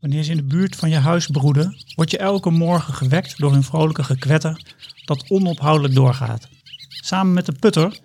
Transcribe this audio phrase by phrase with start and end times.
[0.00, 3.52] Wanneer ze in de buurt van je huis broeden, word je elke morgen gewekt door
[3.52, 4.74] hun vrolijke gekwetter
[5.04, 6.48] dat onophoudelijk doorgaat.
[6.88, 7.98] Samen met de putter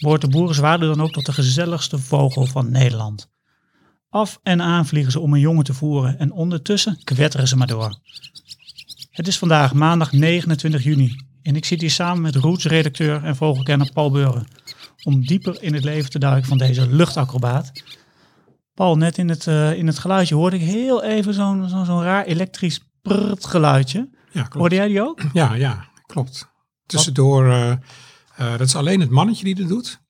[0.00, 3.28] behoort de boerenzwaluw dan ook tot de gezelligste vogel van Nederland.
[4.08, 7.66] Af en aan vliegen ze om een jongen te voeren en ondertussen kwetteren ze maar
[7.66, 7.98] door.
[9.10, 13.92] Het is vandaag maandag 29 juni en ik zit hier samen met Roots-redacteur en vogelkenner
[13.92, 14.46] Paul Beuren
[15.02, 17.72] om dieper in het leven te duiken van deze luchtacrobaat.
[18.74, 22.24] Paul, net in het, uh, in het geluidje hoorde ik heel even zo'n zo'n raar
[22.24, 24.08] elektrisch prrt geluidje.
[24.30, 24.54] Ja, klopt.
[24.54, 25.20] Hoorde jij die ook?
[25.32, 26.48] Ja, ja, klopt.
[26.86, 27.76] Tussendoor, uh, uh,
[28.36, 30.02] dat is alleen het mannetje die dat doet.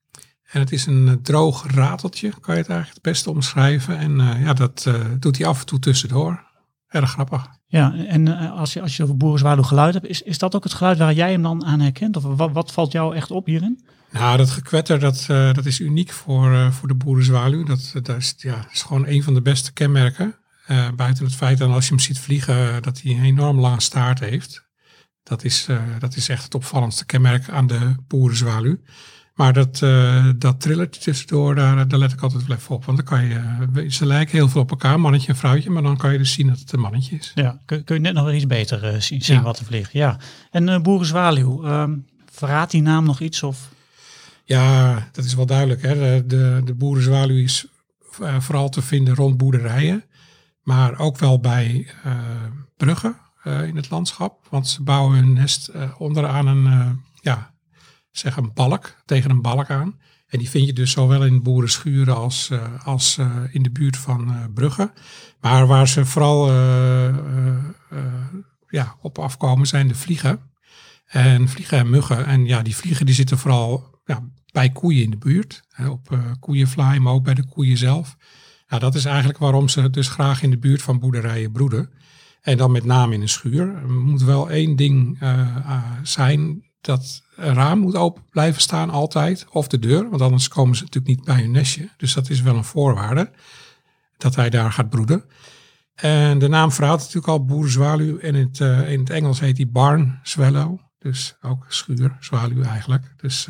[0.45, 3.99] En het is een droog rateltje, kan je het eigenlijk het beste omschrijven.
[3.99, 6.53] En ja, dat doet hij af en toe tussendoor.
[6.95, 7.49] Erg grappig.
[7.67, 10.73] Ja, en als je, als je over boerenzwaluw geluid hebt, is, is dat ook het
[10.73, 12.17] geluid waar jij hem dan aan herkent?
[12.17, 13.85] Of wat, wat valt jou echt op hierin?
[14.11, 17.65] Nou, dat gekwetter, dat, uh, dat is uniek voor, uh, voor de boerenzwaluw.
[17.65, 20.35] Dat, dat is, ja, is gewoon een van de beste kenmerken.
[20.69, 23.81] Uh, buiten het feit dat als je hem ziet vliegen, dat hij een enorm lange
[23.81, 24.65] staart heeft.
[25.23, 25.69] Dat is,
[25.99, 28.77] dat is echt het opvallendste kenmerk aan de boerenzwaluw.
[29.35, 29.79] Maar dat,
[30.39, 32.85] dat trillertje tussendoor, daar, daar let ik altijd wel even op.
[32.85, 35.71] Want dan kan je, ze lijken heel veel op elkaar, mannetje en vrouwtje.
[35.71, 37.33] Maar dan kan je dus zien dat het een mannetje is.
[37.35, 39.43] Ja, kun, kun je net nog iets beter zien, zien ja.
[39.43, 39.93] wat er vliegt.
[39.93, 40.17] Ja.
[40.51, 43.43] En boerenzwaluw, um, verraadt die naam nog iets?
[43.43, 43.69] Of?
[44.45, 45.83] Ja, dat is wel duidelijk.
[45.83, 45.95] Hè?
[45.95, 47.67] De, de, de boerenzwaluw is
[48.21, 50.05] uh, vooral te vinden rond boerderijen.
[50.63, 52.13] Maar ook wel bij uh,
[52.77, 54.47] bruggen uh, in het landschap.
[54.51, 57.54] Want ze bouwen hun nest onderaan een, ja,
[58.19, 59.99] zeg een balk, tegen een balk aan.
[60.27, 62.51] En die vind je dus zowel in boerenschuren als,
[62.85, 63.19] als
[63.51, 64.93] in de buurt van bruggen.
[65.41, 66.53] Maar waar ze vooral
[68.69, 70.41] ja, op afkomen zijn de vliegen.
[71.07, 72.27] En vliegen en muggen.
[72.27, 75.63] En ja, die vliegen die zitten vooral ja, bij koeien in de buurt.
[75.71, 78.17] Hè, op koeienvlaai, maar ook bij de koeien zelf.
[78.69, 81.91] Nou, dat is eigenlijk waarom ze dus graag in de buurt van boerderijen broeden.
[82.41, 83.75] En dan met name in een schuur.
[83.77, 85.19] Er moet wel één ding
[86.03, 86.63] zijn.
[86.81, 89.47] Dat raam moet open blijven staan altijd.
[89.51, 90.11] Of de deur.
[90.11, 91.89] Want anders komen ze natuurlijk niet bij hun nestje.
[91.97, 93.31] Dus dat is wel een voorwaarde.
[94.17, 95.25] Dat hij daar gaat broeden.
[95.95, 98.19] En de naam verhaalt natuurlijk al boerenzwaluw.
[98.19, 100.79] En in het, in het Engels heet die barn swallow.
[100.99, 103.15] Dus ook schuur, zwaluw eigenlijk.
[103.17, 103.49] Dus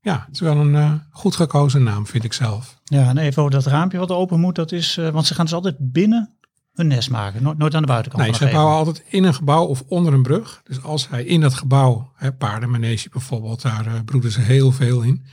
[0.00, 2.78] ja, het is wel een uh, goed gekozen naam, vind ik zelf.
[2.84, 5.54] Ja, en even over dat raampje wat open moet, dat is, want ze gaan dus
[5.54, 6.33] altijd binnen
[6.74, 8.22] een nest maken, nooit, nooit aan de buitenkant.
[8.22, 10.60] Nee, ze bouwen altijd in een gebouw of onder een brug.
[10.64, 15.02] Dus als hij in dat gebouw, hè, paardenmanege bijvoorbeeld, daar uh, broeden ze heel veel
[15.02, 15.24] in.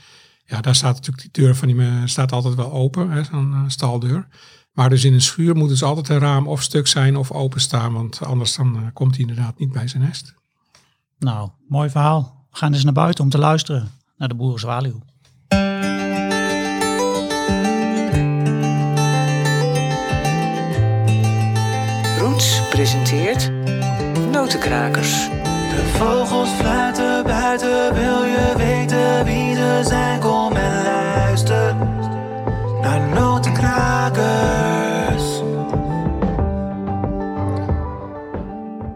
[0.46, 4.28] Ja, daar staat natuurlijk die deur van die staat altijd wel open, zo'n staldeur.
[4.72, 7.94] Maar dus in een schuur moet dus altijd een raam of stuk zijn of openstaan,
[7.94, 10.34] want anders dan komt hij inderdaad niet bij zijn nest.
[11.20, 12.46] Nou, mooi verhaal.
[12.52, 15.02] We gaan eens naar buiten om te luisteren naar de boerenzwaluw.
[22.82, 23.52] Presenteert
[24.32, 25.30] Notenkrakers.
[25.70, 30.20] De vogels fluiten buiten, wil je weten wie ze zijn?
[30.20, 31.76] Kom en luister
[32.82, 35.42] naar Notenkrakers.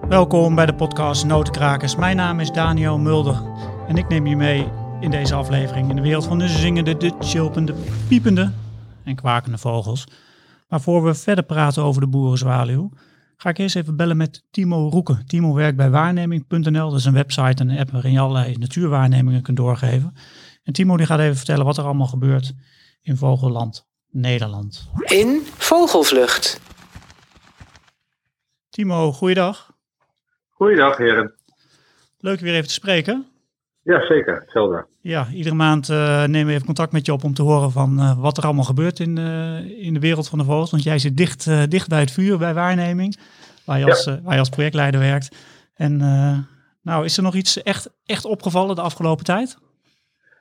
[0.07, 1.96] Welkom bij de podcast Notenkrakers.
[1.96, 3.41] Mijn naam is Daniel Mulder
[3.88, 4.67] en ik neem je mee
[5.00, 7.75] in deze aflevering in de wereld van de zingende, de chilpende,
[8.07, 8.52] piepende
[9.03, 10.07] en kwakende vogels.
[10.69, 12.90] Maar voor we verder praten over de boerenzwaluw,
[13.38, 15.25] ga ik eerst even bellen met Timo Roeken.
[15.28, 19.41] Timo werkt bij waarneming.nl, dat is een website en een app waarin je allerlei natuurwaarnemingen
[19.41, 20.13] kunt doorgeven.
[20.63, 22.53] En Timo die gaat even vertellen wat er allemaal gebeurt
[23.01, 24.90] in Vogelland, Nederland.
[25.03, 26.62] In Vogelvlucht.
[28.69, 29.73] Timo, goeiedag.
[30.50, 31.34] Goeiedag heren.
[32.17, 33.25] Leuk weer even te spreken.
[33.85, 34.35] Ja, zeker.
[34.35, 34.85] Hetzelfde.
[35.01, 38.00] Ja, iedere maand uh, nemen we even contact met je op om te horen van
[38.00, 40.72] uh, wat er allemaal gebeurt in, uh, in de wereld van de vogels.
[40.72, 43.18] Want jij zit dicht, dicht bij het vuur, bij waarneming,
[43.66, 45.28] waar je, als, waar je als projectleider werkt.
[45.75, 45.97] En
[46.84, 49.58] nou, is er nog iets echt, echt opgevallen de afgelopen tijd?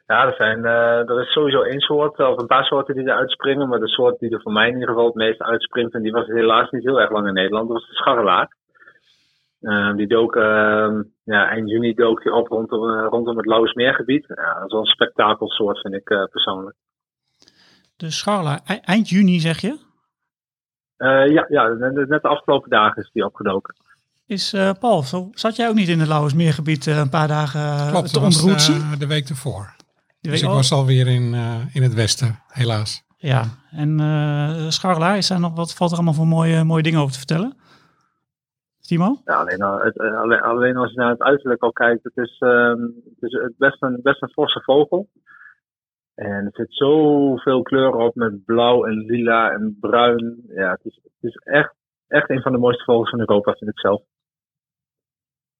[0.07, 3.69] Ja, er, zijn, er is sowieso één soort, of een paar soorten die er uitspringen.
[3.69, 6.13] Maar de soort die er voor mij in ieder geval het meest uitspringt, en die
[6.13, 8.49] was helaas niet heel erg lang in Nederland, dat was de scharrelaar.
[9.65, 14.25] Uh, die dook, uh, ja, eind juni dook die op rondom, uh, rondom het Lauwersmeergebied.
[14.29, 16.77] Ja, dat is wel een spektakelsoort, vind ik uh, persoonlijk.
[17.97, 19.79] De scharla, eind juni zeg je?
[20.97, 23.75] ja, ja, net de afgelopen dagen is die opgedoken.
[24.27, 28.21] Is Paul, zo, zat jij ook niet in het Lauwersmeergebied een paar dagen Klopt, te
[28.21, 28.75] ontroetsen?
[28.75, 29.75] Klopt, de week ervoor.
[30.21, 31.35] De dus ik was alweer in,
[31.73, 33.03] in het westen, helaas.
[33.17, 34.01] Ja, en
[34.69, 37.57] scharla, is daar nog wat, valt er allemaal voor mooie, mooie dingen over te vertellen?
[38.87, 39.21] Timo?
[39.25, 42.95] Ja, alleen, het, alleen, alleen, als je naar het uiterlijk al kijkt, het is, um,
[43.21, 45.09] het is best, een, best een forse vogel.
[46.15, 50.43] En er zit zoveel kleuren op met blauw en lila en bruin.
[50.49, 51.75] Ja, het is, het is echt
[52.09, 54.03] echt een van de mooiste vogels van Europa, vind ik zelf.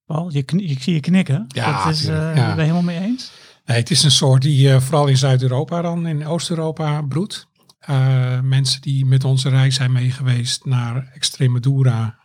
[0.05, 1.45] Paul, je ik zie je knikken.
[1.47, 2.45] Ja, dat is, eh, ja.
[2.45, 3.31] ben je helemaal mee eens?
[3.65, 7.47] Nee, het is een soort die eh, vooral in Zuid-Europa dan, in Oost-Europa broedt.
[7.79, 12.24] Eh, mensen die met onze reis zijn meegeweest naar Extremadura eh,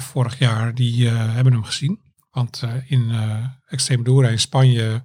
[0.00, 2.00] vorig jaar, die eh, hebben hem gezien.
[2.30, 5.04] Want eh, in eh, Extremadura in Spanje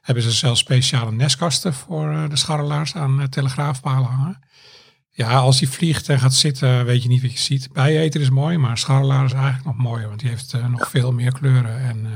[0.00, 4.46] hebben ze zelfs speciale nestkasten voor eh, de scharrelaars aan eh, telegraafpalen hangen.
[5.10, 7.72] Ja, als hij vliegt en gaat zitten, weet je niet wat je ziet.
[7.72, 11.12] Bijeter is mooi, maar scharrelaar is eigenlijk nog mooier, want die heeft eh, nog veel
[11.12, 11.80] meer kleuren.
[11.80, 12.12] En eh,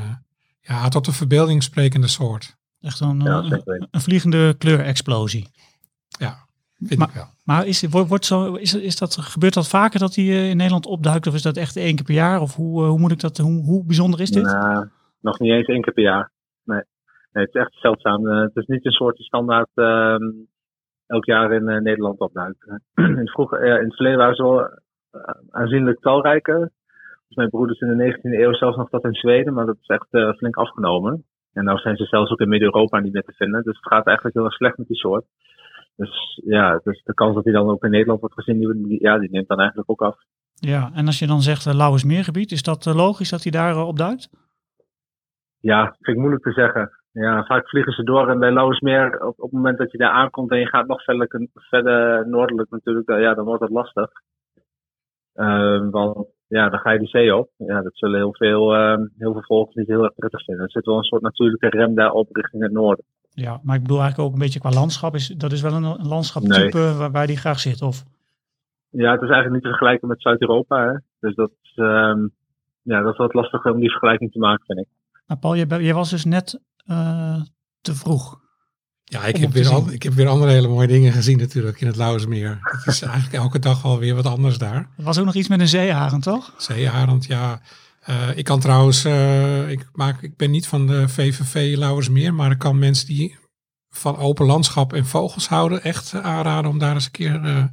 [0.61, 2.57] ja, tot de verbeelding sprekende soort.
[2.81, 3.59] Echt een, Ja, eh,
[3.91, 5.49] een vliegende kleurexplosie.
[6.85, 7.31] Vind Maar- ik wel.
[7.45, 10.57] Maar is, wordt, wordt zo, is, is dat, gebeurt dat vaker dat hij eh, in
[10.57, 11.27] Nederland opduikt?
[11.27, 12.41] Of is dat echt één keer per jaar?
[12.41, 14.43] Of hoe, eh, hoe moet ik dat, hoe, hoe bijzonder is dit?
[14.43, 14.89] Nou,
[15.21, 16.31] nog niet eens één keer per jaar.
[16.65, 16.83] Nee,
[17.33, 18.29] nee het is echt zeldzaam.
[18.29, 20.23] Eh, het is niet een soort die standaard ehm,
[21.07, 22.67] elk jaar in eh, Nederland opduikt.
[22.95, 24.81] in, het vroege, eh, in het verleden waren ze wel
[25.51, 26.71] aanzienlijk talrijker.
[27.29, 29.87] Dus mijn broeders in de 19e eeuw zelfs nog dat in Zweden, maar dat is
[29.87, 31.25] echt eh, flink afgenomen.
[31.53, 33.63] En nou zijn ze zelfs ook in Midden-Europa niet meer te vinden.
[33.63, 35.25] Dus het gaat eigenlijk heel erg slecht met die soort.
[35.97, 38.59] Dus ja, dus de kans dat hij dan ook in Nederland wordt gezien,
[38.89, 40.17] die, ja, die neemt dan eigenlijk ook af.
[40.55, 43.75] Ja, en als je dan zegt uh, Lauwersmeergebied, is dat eh, logisch dat hij daar
[43.75, 44.31] eh, opduikt?
[45.59, 46.91] Ja, vind ik moeilijk te zeggen.
[47.13, 50.11] Ja, vaak vliegen ze door en bij Lauwersmeer, op, op het moment dat je daar
[50.11, 54.11] aankomt en je gaat nog verder, verder noordelijk natuurlijk, dan- ja, dan wordt het lastig.
[55.35, 57.51] Ehm, want ja, dan ga je die zee op.
[57.57, 60.65] Ja, dat zullen heel veel, ehm, heel veel volgers niet heel erg prettig vinden.
[60.65, 63.05] Er zit wel een soort natuurlijke rem daarop richting het noorden.
[63.35, 65.15] Ja, maar ik bedoel eigenlijk ook een beetje qua landschap.
[65.15, 68.05] Is, dat is wel een, een landschaptype waar, waar die graag zit, of?
[68.91, 70.87] Ja, het is eigenlijk niet te vergelijken met Zuid-Europa.
[70.87, 70.99] hè.
[71.21, 72.27] Dus dat, is, ehm,
[72.83, 74.87] ja, dat is wat lastig om die vergelijking te maken, vind ik.
[75.27, 77.41] Maar Paul, je, je was dus net eh,
[77.81, 78.41] te vroeg.
[79.05, 81.87] Ja, ik heb, weer al, ik heb weer andere hele mooie dingen gezien natuurlijk in
[81.87, 82.59] het Lauwersmeer.
[82.63, 84.91] Het is eigenlijk elke dag alweer wat anders daar.
[84.97, 86.55] Er was ook nog iets met een zeearend, toch?
[86.57, 87.61] Zeearend, ja.
[88.03, 92.51] Eh, ik kan trouwens, eh, ik, maak, ik ben niet van de VVV Lauwersmeer, maar
[92.51, 93.39] ik kan mensen die
[93.91, 97.65] van open landschap en vogels houden echt aanraden om daar eens een keer eh,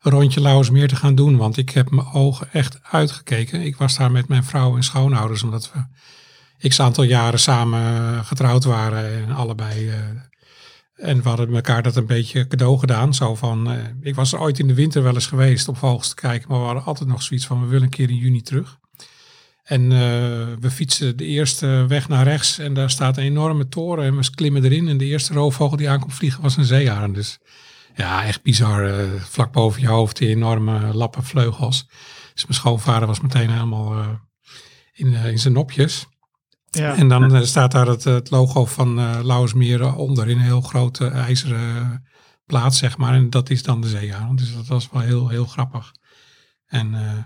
[0.00, 1.36] een rondje Lauwersmeer te gaan doen.
[1.36, 3.60] Want ik heb mijn ogen echt uitgekeken.
[3.60, 8.64] Ik was daar met mijn vrouw en schoonouders, omdat we x aantal jaren samen getrouwd
[8.64, 9.90] waren en allebei.
[10.94, 13.14] en we hadden elkaar dat een beetje cadeau gedaan.
[13.14, 16.14] Zo van, ik was er ooit in de winter wel eens geweest om vogels te
[16.14, 18.80] kijken, maar we hadden altijd nog zoiets van, we willen een keer in juni terug.
[19.62, 19.98] En eh,
[20.60, 24.30] we fietsen de eerste weg naar rechts en daar staat een enorme toren en we
[24.30, 24.88] klimmen erin.
[24.88, 27.14] En de eerste roofvogel die aankomt vliegen was een zeearend.
[27.14, 27.38] Dus
[27.94, 28.84] ja, echt bizar.
[28.88, 31.86] eh, vlak boven je hoofd die enorme lappen vleugels.
[32.34, 34.08] Dus mijn schoonvader was meteen helemaal eh,
[34.92, 36.06] in, eh, in zijn nopjes.
[36.70, 36.96] Ja.
[36.96, 40.60] En dan eh, staat daar het, het logo van eh Lauwersmeer onder in een heel
[40.60, 42.04] grote ijzeren
[42.46, 43.14] plaat, zeg maar.
[43.14, 44.38] En dat is dan de zeearend.
[44.38, 45.92] Dus dat was wel heel, heel grappig.
[46.66, 47.18] En eh,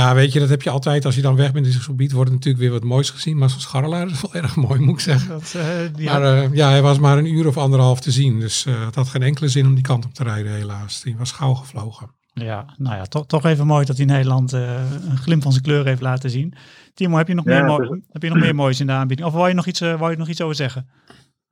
[0.00, 1.04] ja, weet je, dat heb je altijd.
[1.04, 3.38] Als je dan weg bent in zo'n gebied, wordt het natuurlijk weer wat moois gezien.
[3.38, 5.28] Maar zo'n scharrelaar is wel erg mooi, moet ik zeggen.
[5.28, 8.40] Dat, eh, die Maar eh, ja, hij was maar een uur of anderhalf te zien.
[8.40, 11.02] Dus eh, het had geen enkele zin om die kant op te rijden, helaas.
[11.02, 12.10] Die was gauw gevlogen.
[12.34, 14.74] Ja, nou ja, toch, toch even mooi dat hij Nederland eh,
[15.10, 16.54] een glimp van zijn kleur heeft laten zien.
[16.94, 19.28] Timo, heb je nog, Ja, meer, heb je nog meer moois in de aanbieding?
[19.28, 20.88] Of wou je nog iets, eh, wou je nog iets over zeggen?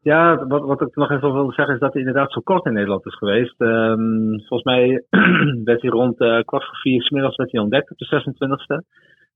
[0.02, 2.72] Ja, wat, wat ik nog even wilde zeggen is dat hij inderdaad zo kort in
[2.72, 3.54] Nederland is geweest.
[3.60, 5.04] Ehm, volgens mij
[5.70, 8.86] werd hij rond eh, kwart voor vier 's middags werd hij ontdekt op de 26e.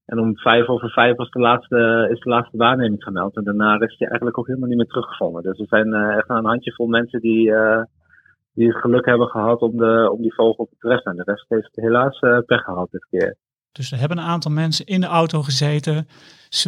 [0.04, 3.37] En om vijf over vijf was de laatste, is de laatste waarneming gemeld.
[3.37, 5.42] En daarna is hij eigenlijk ook helemaal niet meer teruggevonden.
[5.42, 7.83] Dus er zijn eh, echt een handjevol mensen die, eh,
[8.54, 11.11] die het geluk hebben gehad om, de, om die vogel te treffen.
[11.11, 13.37] En de rest heeft helaas pech gehad dit keer.
[13.73, 16.06] Dus er hebben een aantal mensen in de auto gezeten,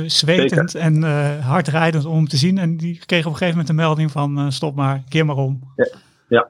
[0.07, 2.59] zwetend en eh hard rijdend om hem te zien.
[2.59, 5.37] En die kregen op een gegeven moment een melding van eh, stop maar, keer maar
[5.37, 5.61] om.
[5.77, 5.87] Ja.
[6.29, 6.49] Ja.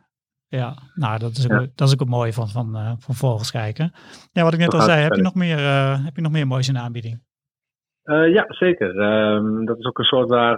[0.48, 3.50] Ja, nou dat is ook, dat is ook het mooie van, van, eh, van vogels
[3.50, 3.92] kijken.
[4.32, 5.58] Ja, wat ik net al zei, heb je, nog meer,
[6.04, 7.24] heb je nog meer moois in de aanbieding?
[8.04, 8.98] Ja, zeker.
[8.98, 10.56] Ehm, dat is ook een soort waar,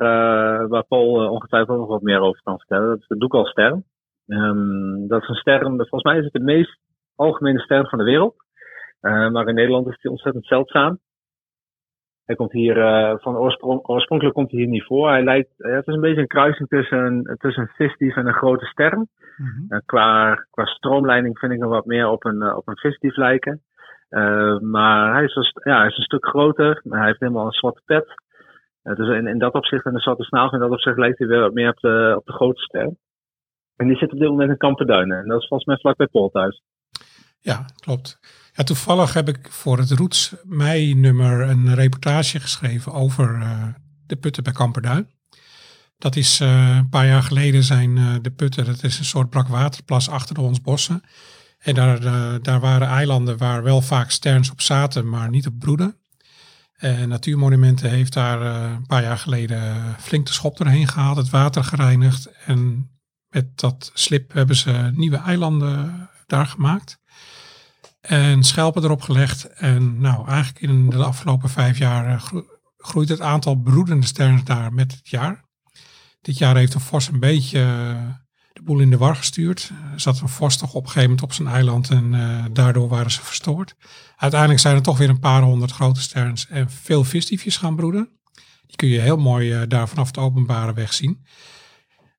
[0.69, 2.89] waar Paul ongetwijfeld nog wat meer over kan vertellen.
[2.89, 3.83] Dat is de doekalster.
[4.27, 6.79] Ehm dat is een ster, volgens mij is het de meest
[7.15, 8.35] algemene ster van de wereld.
[9.01, 10.99] Maar in Nederland is die ontzettend zeldzaam.
[12.29, 15.09] Hij komt hier, eh, van oorsprong, oorspronkelijk komt hij hier niet voor.
[15.11, 18.27] Hij lijkt, eh, het is een beetje een kruising tussen, een- tussen een visdief en
[18.27, 18.97] een grote ster.
[19.37, 19.73] Mhm.
[19.73, 23.63] Eh, qua, qua stroomleiding vind ik hem wat meer op een, op een lijken.
[24.61, 26.81] Maar hij is, een, ja, hij is een stuk groter.
[26.89, 28.07] Hij heeft helemaal een zwarte pet.
[28.83, 31.41] Dus in, in dat opzicht, en een zwarte snavel, in dat opzicht lijkt hij weer
[31.41, 32.91] wat meer op de, op de grote ster.
[33.77, 35.19] En die zit op dit moment in Kamperduinen.
[35.19, 36.63] En dat is volgens mij vlakbij Pol thuis.
[37.41, 38.19] Ja, klopt.
[38.65, 43.65] Toevallig heb ik voor het Roots mei-nummer een reportage geschreven over eh,
[44.07, 45.09] de putten bij Kamperduin.
[45.99, 49.31] Dat is eh, een paar jaar geleden zijn eh, de putten, dat is een soort
[49.31, 51.03] brakwaterplas achter ons bossen.
[51.59, 52.01] En daar,
[52.43, 55.97] daar waren eilanden waar wel vaak sterns op zaten, maar niet op broeden.
[56.77, 61.65] En Natuurmonumenten heeft daar een paar jaar geleden flink de schop doorheen gehaald, het water
[61.65, 62.31] gereinigd.
[62.47, 62.91] En
[63.29, 66.98] met dat slip hebben ze nieuwe eilanden daar gemaakt.
[68.01, 69.45] En schelpen erop gelegd.
[69.45, 74.45] En nou, eigenlijk in de afgelopen vijf jaar eh, gro- groeit het aantal broedende sterns
[74.45, 75.45] daar met het jaar.
[76.21, 78.15] Dit jaar heeft de vos een beetje eh,
[78.53, 79.71] de boel in de war gestuurd.
[79.93, 82.89] Er zat een vos toch op een gegeven moment op zijn eiland en eh, daardoor
[82.89, 83.75] waren ze verstoord.
[84.17, 88.09] Uiteindelijk zijn er toch weer een paar honderd grote sterns en veel visdiefjes gaan broeden.
[88.67, 91.27] Die kun je heel mooi daar vanaf de openbare weg zien.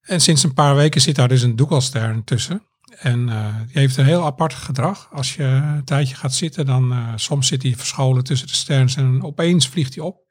[0.01, 2.63] En sinds een paar weken zit daar dus een doekelstern tussen.
[2.89, 5.10] En eh, die heeft een heel apart gedrag.
[5.12, 8.96] Als je een tijdje gaat zitten, dan uh, soms zit hij verscholen tussen de sterns
[8.96, 10.27] en opeens vliegt hij op.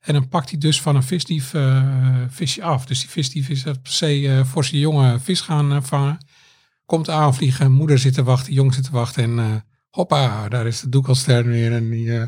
[0.00, 1.84] En dan pakt hij dus van een visdief uh,
[2.28, 2.86] visje af.
[2.86, 6.18] Dus die visdief is per se uh, voor zijn jonge vis gaan uh, vangen.
[6.84, 9.54] Komt aanvliegen, moeder zit te wachten, jong zit te wachten en uh,
[9.90, 11.72] hoppa, daar is de doekelstern weer.
[11.72, 12.22] En die, uh,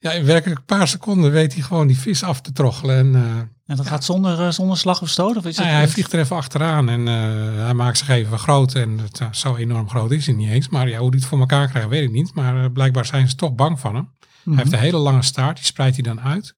[0.00, 2.96] ja, in werkelijk een paar seconden weet hij gewoon die vis af te troggelen.
[2.96, 5.36] En, uh, en dat gaat zonder, uh, zonder slag of stoot?
[5.36, 8.74] Of is het hij vliegt er even achteraan en uh, hij maakt zich even groot.
[8.74, 10.68] En het, uh, zo enorm groot is hij niet eens.
[10.68, 12.34] Maar ja, hoe hij het voor elkaar krijgt, weet ik niet.
[12.34, 14.04] Maar blijkbaar zijn ze toch bang van hem.
[14.04, 14.10] Mm
[14.42, 14.52] -hmm.
[14.52, 16.54] Hij heeft een hele lange staart, die spreidt hij dan uit.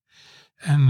[0.57, 0.81] En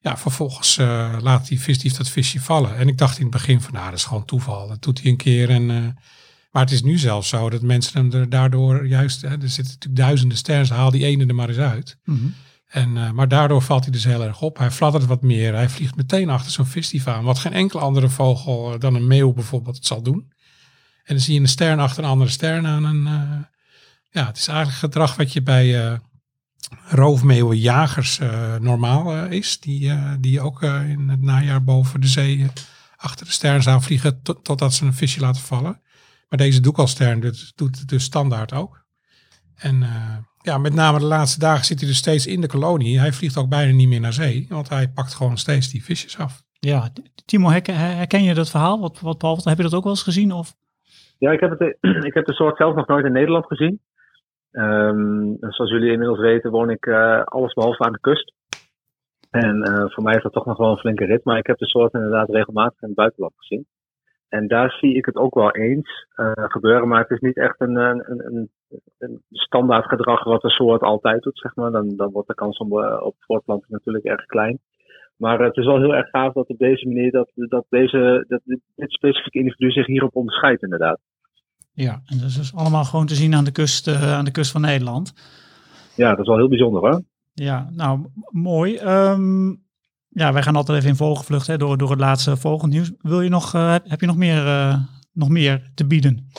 [0.00, 0.76] ja, vervolgens
[1.20, 2.76] laat die visdief dat visje vallen.
[2.76, 4.68] En ik dacht in het begin van, nou, dat is gewoon toeval.
[4.68, 5.50] Dat doet hij een keer.
[5.50, 5.96] En,
[6.50, 9.20] maar het is nu zelfs zo dat mensen hem er daardoor juist...
[9.20, 11.98] Hè, er zitten natuurlijk duizenden sterren, haal die ene er maar eens uit.
[12.04, 12.34] Mm -hmm.
[12.68, 14.58] en, uh, maar daardoor valt hij dus heel erg op.
[14.58, 15.54] Hij fladdert wat meer.
[15.54, 17.24] Hij vliegt meteen achter zo'n visdief aan.
[17.24, 20.32] Wat geen enkele andere vogel uh, dan een meeuw bijvoorbeeld het zal doen.
[21.04, 22.86] En dan zie je een stern achter een andere stern aan.
[22.86, 23.44] En uh,
[24.10, 26.00] ja, het is eigenlijk gedrag wat je bij
[26.88, 28.18] roofmeeuwenjagers
[28.60, 29.60] normaal is.
[29.60, 32.46] Die, die ook in het najaar boven de zee
[32.96, 35.80] achter de sterns aanvliegen tot, totdat ze een visje laten vallen.
[36.28, 38.84] Maar deze doekalstern doet, doet het dus standaard ook.
[39.56, 39.84] En
[40.42, 42.98] ja, met name de laatste dagen zit hij dus steeds in de kolonie.
[42.98, 46.18] Hij vliegt ook bijna niet meer naar zee, want hij pakt gewoon steeds die visjes
[46.18, 46.42] af.
[46.60, 46.88] Ja,
[47.24, 48.80] Timo, herken, herken je dat verhaal?
[48.80, 50.32] Wat, wat Paul, heb je dat ook wel eens gezien?
[50.32, 50.54] Of?
[51.18, 51.76] Ja, ik heb, het,
[52.08, 53.80] ik heb de soort zelf nog nooit in Nederland gezien.
[54.52, 58.32] Um, zoals jullie inmiddels weten woon ik uh, alles behalve aan de kust.
[59.30, 61.24] En uh, voor mij is dat toch nog wel een flinke rit.
[61.24, 63.66] Maar ik heb de soort inderdaad regelmatig in het buitenland gezien.
[64.28, 66.88] En daar zie ik het ook wel eens uh, gebeuren.
[66.88, 68.50] Maar het is niet echt een, een, een,
[68.98, 71.38] een standaard gedrag wat de soort altijd doet.
[71.38, 71.70] Zeg maar.
[71.70, 74.58] dan, dan wordt de kans om, op voortplanting natuurlijk erg klein.
[75.16, 78.40] Maar het is wel heel erg gaaf dat op deze manier dat, dat, deze, dat
[78.44, 80.98] dit, dit specifieke individu zich hierop onderscheidt inderdaad.
[81.72, 84.30] Ja, en dat is dus allemaal gewoon te zien aan de kust, uh, aan de
[84.30, 85.12] kust van Nederland.
[85.96, 87.02] Ja, dat is wel heel bijzonder hoor.
[87.32, 88.78] Ja, nou mooi.
[88.78, 89.66] Um,
[90.18, 92.92] ja, wij gaan altijd even in vogelvlucht hè, door, door het laatste vogelnieuws.
[93.00, 94.74] Wil je nog, uh, heb je nog meer, uh,
[95.12, 96.30] nog meer te bieden?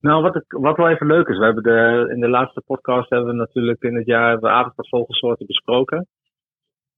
[0.00, 3.28] Nou, wat, wat wel even leuk is, we hebben de, in de laatste podcast hebben
[3.28, 6.06] we natuurlijk in het jaar wat vogelsoorten besproken.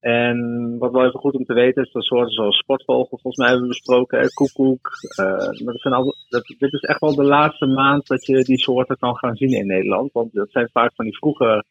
[0.01, 3.47] En wat wel even goed om te weten is dat soorten zoals sportvogel, volgens mij
[3.47, 4.91] hebben we besproken, koekoek.
[5.21, 8.45] Uh, maar dat zijn al, dat, dit is echt wel de laatste maand dat je
[8.45, 10.13] die soorten kan gaan zien in Nederland.
[10.13, 11.65] Want dat zijn vaak van die vroege,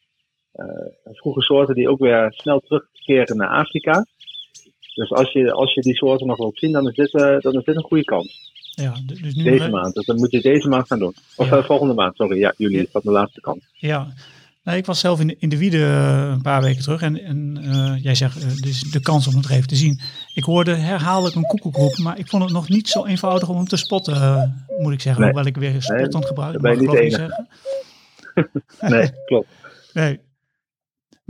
[1.04, 4.06] vroege soorten die ook weer snel terugkeren naar Afrika.
[4.94, 7.54] Dus als je, als je die soorten nog wilt zien, dan is dit, uh, dan
[7.54, 8.50] is dit een goede kans.
[8.74, 9.94] Ja, dus nu deze maand.
[9.94, 11.14] Dus dan moet je deze maand gaan doen.
[11.36, 11.62] Of ja.
[11.62, 12.38] volgende maand, sorry.
[12.38, 13.60] Ja, juli is dat de laatste kans.
[13.72, 14.12] Ja,
[14.64, 15.78] nou, ik was zelf in de, in de wiede
[16.32, 19.50] een paar weken terug en, en uh, jij zegt, uh, dus de kans om het
[19.50, 20.00] even te zien.
[20.34, 23.66] Ik hoorde herhaaldelijk een koekoekroep, maar ik vond het nog niet zo eenvoudig om hem
[23.66, 24.42] te spotten, uh,
[24.78, 25.22] moet ik zeggen.
[25.22, 25.32] Nee.
[25.32, 27.16] Hoewel ik weer spot aan het gebruiken ben niet enige.
[27.16, 27.48] zeggen.
[28.96, 29.48] nee, klopt.
[29.92, 30.20] Nee.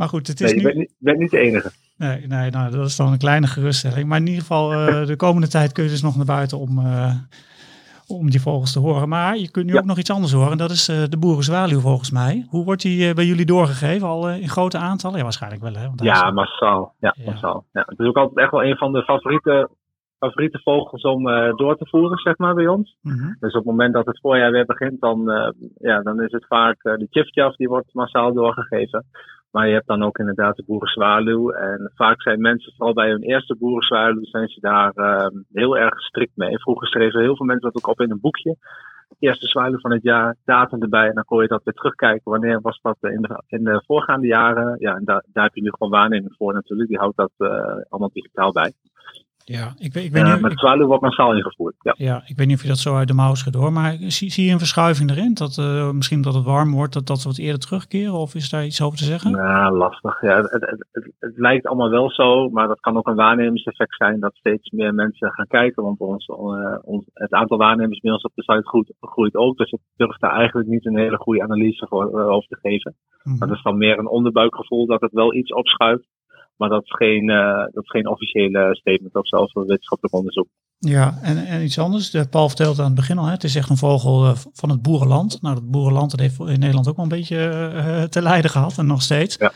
[0.03, 0.67] Maar goed, het is Nee, je nu...
[0.67, 1.71] bent niet, bent niet de enige.
[1.97, 4.09] Nee, nee nou, dat is dan een kleine geruststelling.
[4.09, 6.79] Maar in ieder geval, uh, de komende tijd kun je dus nog naar buiten om,
[6.79, 7.13] uh,
[8.07, 9.09] om die vogels te horen.
[9.09, 9.79] Maar je kunt nu Ja.
[9.79, 10.59] ook nog iets anders horen.
[10.59, 12.47] Dat is uh, de boerenzwaluw volgens mij.
[12.49, 14.09] Hoe wordt die bij jullie doorgegeven?
[14.09, 15.17] Al in grote aantallen?
[15.17, 15.87] Ja, waarschijnlijk wel hè?
[15.87, 16.95] Want Ja, is- massaal.
[16.99, 17.31] Ja, Ja.
[17.31, 17.65] massaal.
[17.73, 19.69] Ja, het is ook altijd echt wel een van de favoriete,
[20.19, 22.97] favoriete vogels om eh, door te voeren, zeg maar, bij ons.
[23.03, 23.27] Mhm.
[23.41, 26.47] Dus op het moment dat het voorjaar weer begint, dan, eh, ja, dan is het
[26.47, 29.05] vaak eh, de tjiftjaf, die wordt massaal doorgegeven.
[29.53, 31.51] Maar je hebt dan ook inderdaad de boerenzwaluw.
[31.51, 36.01] En vaak zijn mensen, vooral bij hun eerste boerenzwaluw, zijn ze daar eh, heel erg
[36.01, 36.59] strikt mee.
[36.59, 38.57] Vroeger schreven heel veel mensen dat ook op in een boekje.
[39.19, 41.09] Eerste zwaluw van het jaar, datum erbij.
[41.09, 42.31] En dan kon je dat weer terugkijken.
[42.31, 44.77] Wanneer was dat in de, in de voorgaande jaren?
[44.79, 46.89] Ja, en daar, daar heb je nu gewoon waarneming voor natuurlijk.
[46.89, 47.49] Die houdt dat eh,
[47.89, 48.73] allemaal digitaal bij.
[49.45, 51.75] Ja, ik ik Eh, met zwaluw wordt massaal ingevoerd.
[51.81, 51.95] Ja.
[51.97, 54.31] ja, ik weet niet of je dat zo uit de mouw schudt hoor, maar zie,
[54.31, 55.35] zie je een verschuiving erin?
[55.35, 58.13] Dat eh, misschien dat het warm wordt, dat dat wat eerder terugkeren?
[58.13, 59.31] Of is daar iets over te zeggen?
[59.31, 60.21] Nou, lastig.
[60.21, 63.97] Ja, het, het, het, het lijkt allemaal wel zo, maar dat kan ook een waarnemingseffect
[63.97, 65.83] zijn dat steeds meer mensen gaan kijken.
[65.83, 66.37] Want ons, eh,
[66.83, 69.57] ons, het aantal waarnemers bij ons op de site groeit, groeit ook.
[69.57, 72.95] Dus ik durf daar eigenlijk niet een hele goede analyse voor, over te geven.
[73.23, 73.39] Mhm.
[73.39, 76.07] Maar dat is dan meer een onderbuikgevoel dat het wel iets opschuift.
[76.57, 80.49] Maar dat is geen, eh, dat is geen officiële statement of of een wetenschappelijk onderzoek.
[80.85, 82.11] Ja, en, en iets anders.
[82.11, 84.71] De Paul vertelde aan het begin al, hè, het is echt een vogel eh, van
[84.71, 85.43] het boerenland.
[85.43, 88.79] Nou, dat boerenland dat heeft in Nederland ook wel een beetje eh, te lijden gehad
[88.79, 89.37] en nog steeds.
[89.37, 89.51] Ja.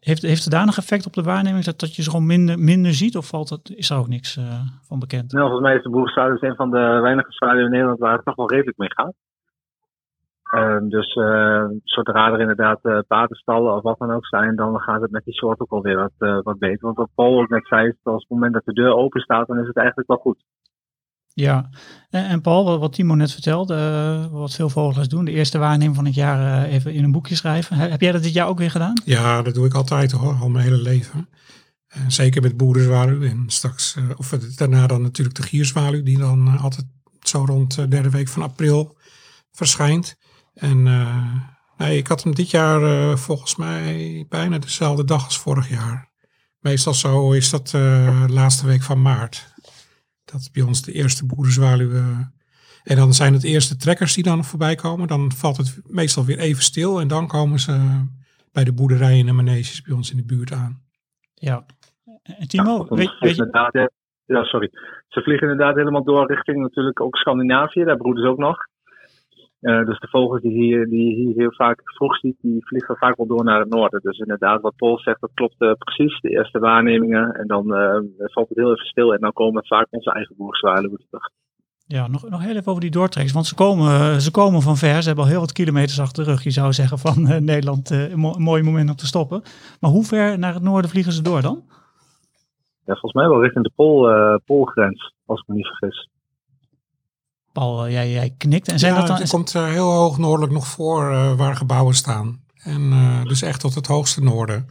[0.00, 2.58] Heeft, heeft het daar nog effect op de waarneming dat, dat je ze gewoon minder,
[2.58, 3.16] minder ziet?
[3.16, 4.44] Of valt het, is daar ook niks eh,
[4.88, 5.32] van bekend?
[5.32, 8.24] Nou, volgens mij is de boerenzwaluw een van de weinige zwaluwen in Nederland waar het
[8.24, 9.14] toch wel redelijk mee gaat.
[10.48, 15.00] Ehm, dus eh, zodra er inderdaad eh patenstallen of wat dan ook zijn, dan gaat
[15.00, 16.80] het met die soort ook alweer wat, eh, wat beter.
[16.80, 19.20] Want wat Paul ook net zei, is dat als het moment dat de deur open
[19.20, 20.44] staat, dan is het eigenlijk wel goed.
[21.34, 21.68] Ja,
[22.10, 25.96] en, en Paul, wat, wat Timo net vertelde, wat veel vogelaars doen, de eerste waarneming
[25.96, 27.76] van het jaar even in een boekje schrijven.
[27.76, 29.00] He- heb jij dat dit jaar ook weer gedaan?
[29.04, 31.28] Ja, dat doe ik altijd hoor, al mijn hele leven.
[31.88, 36.86] En zeker met boerenzwaluw en straks, of daarna dan natuurlijk de gierzwaluw, die dan altijd
[37.20, 38.96] zo rond de derde week van april
[39.50, 40.16] verschijnt.
[40.58, 41.34] En eh,
[41.76, 46.08] nee, ik had hem dit jaar eh, volgens mij bijna dezelfde dag als vorig jaar.
[46.60, 49.54] Meestal zo is dat eh, de laatste week van maart.
[50.24, 51.90] Dat is bij ons de eerste boerenzwaluw.
[51.92, 52.18] eh,
[52.84, 55.08] en dan zijn het eerste trekkers die dan voorbij komen.
[55.08, 57.00] Dan valt het meestal weer even stil.
[57.00, 58.04] En dan komen ze
[58.52, 60.82] bij de boerderijen en maneges bij ons in de buurt aan.
[61.34, 61.66] Ja.
[62.22, 63.84] En Timo, Ja, weet, weet je, inderdaad, eh,
[64.24, 64.70] ja, sorry.
[65.08, 68.56] Ze vliegen inderdaad helemaal door richting natuurlijk ook Scandinavië, daar broeden ze ook nog.
[69.60, 72.96] Eh, dus de vogels die, hier, die je hier heel vaak vroeg ziet, die vliegen
[72.96, 74.00] vaak wel door naar het noorden.
[74.00, 76.20] Dus inderdaad, wat Paul zegt, dat klopt eh, precies.
[76.20, 77.32] De eerste waarnemingen.
[77.32, 79.14] En dan eh, valt het heel even stil.
[79.14, 81.30] En dan komen vaak onze eigen boerzwaluwen terug.
[81.86, 83.34] Ja, nog, nog heel even over die doortrekkers.
[83.34, 85.00] Want ze komen, ze komen van ver.
[85.02, 86.42] Ze hebben al heel wat kilometers achter de rug.
[86.42, 89.42] Je zou zeggen van Nederland een, mo- een mooi moment om te stoppen.
[89.80, 91.62] Maar hoe ver naar het noorden vliegen ze door dan?
[92.84, 96.08] Ja, volgens mij wel richting de Pool, Poolgrens, als ik me niet vergis.
[97.58, 98.68] Paul, eh, jij, jij knikt.
[98.68, 99.16] En zijn ja, dat dan...
[99.18, 102.40] het komt eh, heel hoog noordelijk nog voor eh, waar gebouwen staan.
[102.62, 102.92] En
[103.24, 104.68] dus echt tot het hoogste noorden.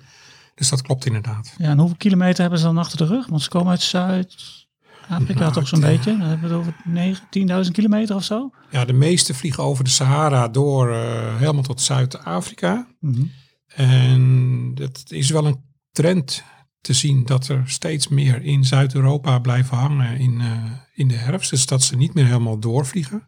[0.56, 1.54] Dus dat klopt inderdaad.
[1.58, 3.28] Ja, en hoeveel kilometer hebben ze dan achter de rug?
[3.28, 6.18] Want ze komen uit Zuid-Afrika Nou, toch zo'n beetje.
[6.18, 8.50] Dan hebben we het over 9, 10.000 kilometer of zo.
[8.72, 10.94] Ja, de meeste vliegen over de Sahara door
[11.38, 12.88] helemaal tot Zuid-Afrika.
[13.00, 13.24] Mhm.
[13.68, 16.44] En het is wel een trend
[16.88, 21.50] te zien dat er steeds meer in Zuid-Europa blijven hangen in, eh, in de herfst.
[21.50, 23.28] Dus dat ze niet meer helemaal doorvliegen.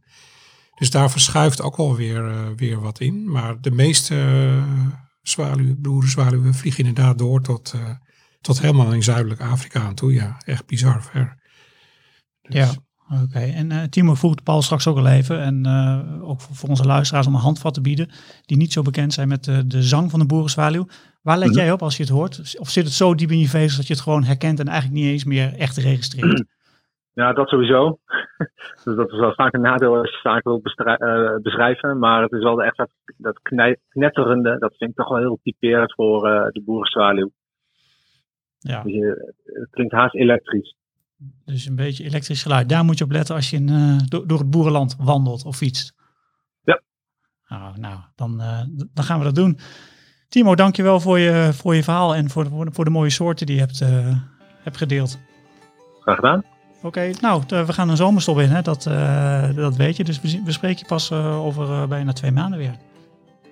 [0.76, 3.32] Dus daar verschuift ook alweer weer, eh, weer wat in.
[3.32, 4.88] Maar de meeste uh,
[5.22, 7.90] zwaluwen, boerenzwaluwen vliegen inderdaad door tot, eh,
[8.42, 10.14] tot helemaal in Zuidelijk Afrika aan toe.
[10.14, 11.38] Ja, echt bizar ver.
[12.42, 12.72] Dus- Ja,
[13.24, 13.40] oké.
[13.40, 15.42] En eh, Timo vroeg Paul straks ook al even.
[15.42, 18.12] En eh, ook voor, onze luisteraars om een handvat te bieden.
[18.46, 20.88] Die niet zo bekend zijn met de zang van de boerenzwaluw.
[21.22, 21.58] Waar let Mhm.
[21.58, 22.56] jij op als je het hoort?
[22.60, 25.02] Of zit het zo diep in je vezels dat je het gewoon herkent en eigenlijk
[25.02, 26.44] niet eens meer echt registreert?
[27.14, 28.00] Ja, dat sowieso.
[28.84, 32.00] dus dat is wel vaak een nadeel als je zaken wil bestrij- eh, beschrijven.
[32.00, 33.40] Maar het is wel echt dat, dat
[33.90, 34.58] knetterende.
[34.60, 37.32] Dat vind ik toch wel heel typerend voor eh, de boerenzwaluw.
[38.60, 40.76] Ja, Dus je- Het klinkt haast elektrisch.
[41.46, 42.70] dus een beetje elektrisch geluid.
[42.70, 45.56] Daar moet je op letten als je in, eh, door, door het boerenland wandelt of
[45.58, 45.94] fietst.
[46.64, 46.82] Ja.
[47.48, 48.38] Nou, nou dan,
[48.94, 49.60] dan gaan we dat doen.
[50.30, 53.10] Timo, dankjewel voor je, voor je verhaal en voor de, voor de- voor de mooie
[53.10, 53.90] soorten die je hebt, eh,
[54.64, 55.20] hebt gedeeld.
[56.02, 56.44] Graag gedaan.
[56.84, 58.62] Oké, nou, we gaan een zomerstop in, hè?
[58.62, 60.04] Dat, eh, dat weet je.
[60.04, 62.76] Dus we, we spreken je pas eh, over eh, bijna twee maanden weer.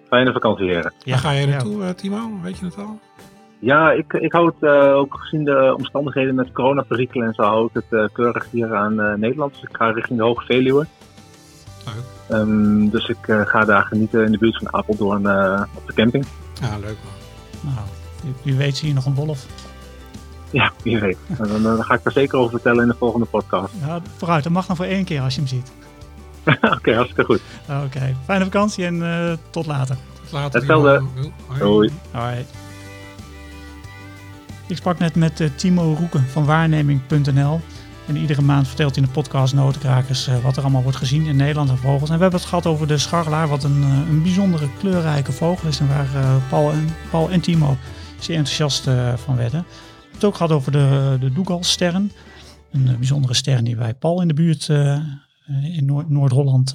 [0.07, 0.93] Fijne vakantie, heren.
[1.05, 1.47] Waar ga je ja.
[1.47, 2.29] naartoe, eh, Timo?
[2.41, 2.99] Weet je het al?
[3.59, 7.73] Ja, ik, ik houd eh, ook gezien de omstandigheden met coronaperikelen en zo, hou ik
[7.73, 9.53] het eh, keurig hier aan eh, Nederland.
[9.53, 10.85] Dus ik ga richting de Hoge Veluwe.
[11.85, 11.95] Leuk.
[12.39, 15.93] Ehm, dus ik eh, ga daar genieten in de buurt van Apeldoorn eh, op de
[15.93, 16.25] camping.
[16.61, 17.73] Ja, leuk man.
[17.73, 17.85] Nou,
[18.23, 19.45] wie, wie weet zie je nog een wolf.
[20.49, 21.17] Ja, wie weet.
[21.37, 23.73] Dan, dan ga ik er zeker over vertellen in de volgende podcast.
[23.79, 25.71] Ja, vooruit, dat mag nog voor één keer als je hem ziet.
[26.77, 27.41] Oké, hartstikke goed.
[27.85, 29.97] Oké, fijne vakantie en eh, tot later.
[30.21, 30.59] Tot later.
[30.59, 31.03] Hetzelfde.
[32.11, 32.45] Hoi.
[34.67, 37.61] Ik sprak net met eh, Timo Roeken van waarneming.nl.
[38.07, 41.25] En iedere maand vertelt hij in de podcast Notenkrakers eh, wat er allemaal wordt gezien
[41.25, 42.09] in Nederland en vogels.
[42.09, 45.67] En we hebben het gehad over de scharrelaar, wat een, eh, een bijzondere kleurrijke vogel
[45.67, 45.79] is.
[45.79, 47.77] En waar eh, Paul, en, Paul en Timo
[48.19, 48.83] zeer enthousiast
[49.15, 49.61] van werden.
[49.61, 52.09] We hebben het ook gehad over de, de.
[52.71, 54.67] Een bijzondere ster die bij Paul in de buurt
[55.63, 56.73] in Noord- Noord-Holland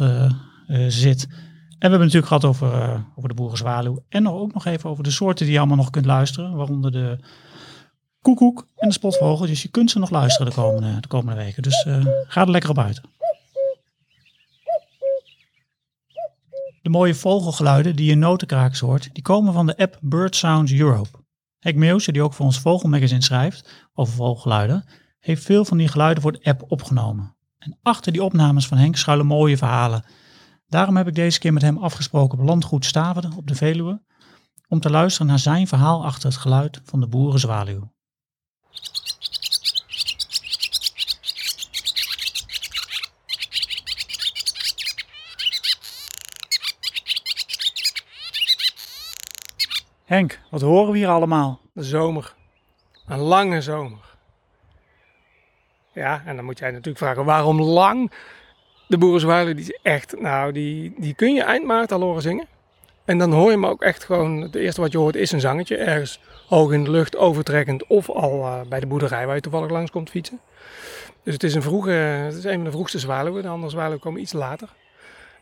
[0.88, 1.22] zit.
[1.22, 4.04] En we hebben het natuurlijk gehad over, over de boerenzwaluw.
[4.08, 6.56] En ook nog even over de soorten die je allemaal nog kunt luisteren.
[6.56, 7.18] Waaronder de
[8.22, 9.46] koekoek en de spotvogel.
[9.46, 11.62] Dus je kunt ze nog luisteren de komende, de komende weken.
[11.62, 13.00] Dus eh, ga er lekker op uit.
[16.82, 20.72] De mooie vogelgeluiden die je in notenkrakers hoort, die komen van de app Bird Sounds
[20.72, 21.08] Europe.
[21.58, 24.84] Henk Meeuwse, die ook voor ons Vogelmagazine schrijft over vogelgeluiden,
[25.18, 27.36] heeft veel van die geluiden voor de app opgenomen.
[27.58, 30.04] En achter die opnames van Henk schuilen mooie verhalen.
[30.66, 34.02] Daarom heb ik deze keer met hem afgesproken op landgoed Staverde op de Veluwe,
[34.68, 37.92] om te luisteren naar zijn verhaal achter het geluid van de boerenzwaluw.
[50.04, 51.60] Henk, wat horen we hier allemaal?
[51.72, 52.34] De zomer.
[53.06, 53.98] Een lange zomer.
[55.92, 58.12] Ja, en dan moet jij natuurlijk vragen waarom lang?
[58.88, 62.46] De boerenzwaluw die is echt, nou die, die kun je eind maart al horen zingen.
[63.04, 65.40] En dan hoor je hem ook echt gewoon, het eerste wat je hoort is een
[65.40, 65.76] zangetje.
[65.76, 69.70] Ergens hoog in de lucht, overtrekkend of al eh, bij de boerderij waar je toevallig
[69.70, 70.40] langs komt fietsen.
[71.22, 73.42] Dus het is een vroege, het is een van de vroegste zwaluwen.
[73.42, 74.68] De andere zwaluwen komen iets later.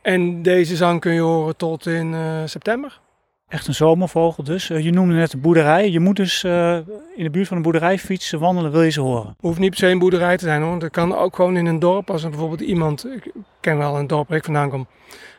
[0.03, 3.01] En deze zang kun je horen tot in eh, september.
[3.49, 4.71] Echt een zomervogel dus.
[4.71, 5.91] Eh, Je noemde net de boerderij.
[5.91, 9.37] Je moet dus in de buurt van een boerderij fietsen, wandelen, wil je ze horen.
[9.41, 10.79] Hoeft niet per se een boerderij te zijn hoor.
[10.79, 12.11] Dat kan ook gewoon in een dorp.
[12.11, 14.87] Als er bijvoorbeeld iemand, ik ken wel een dorp waar ik vandaan kom,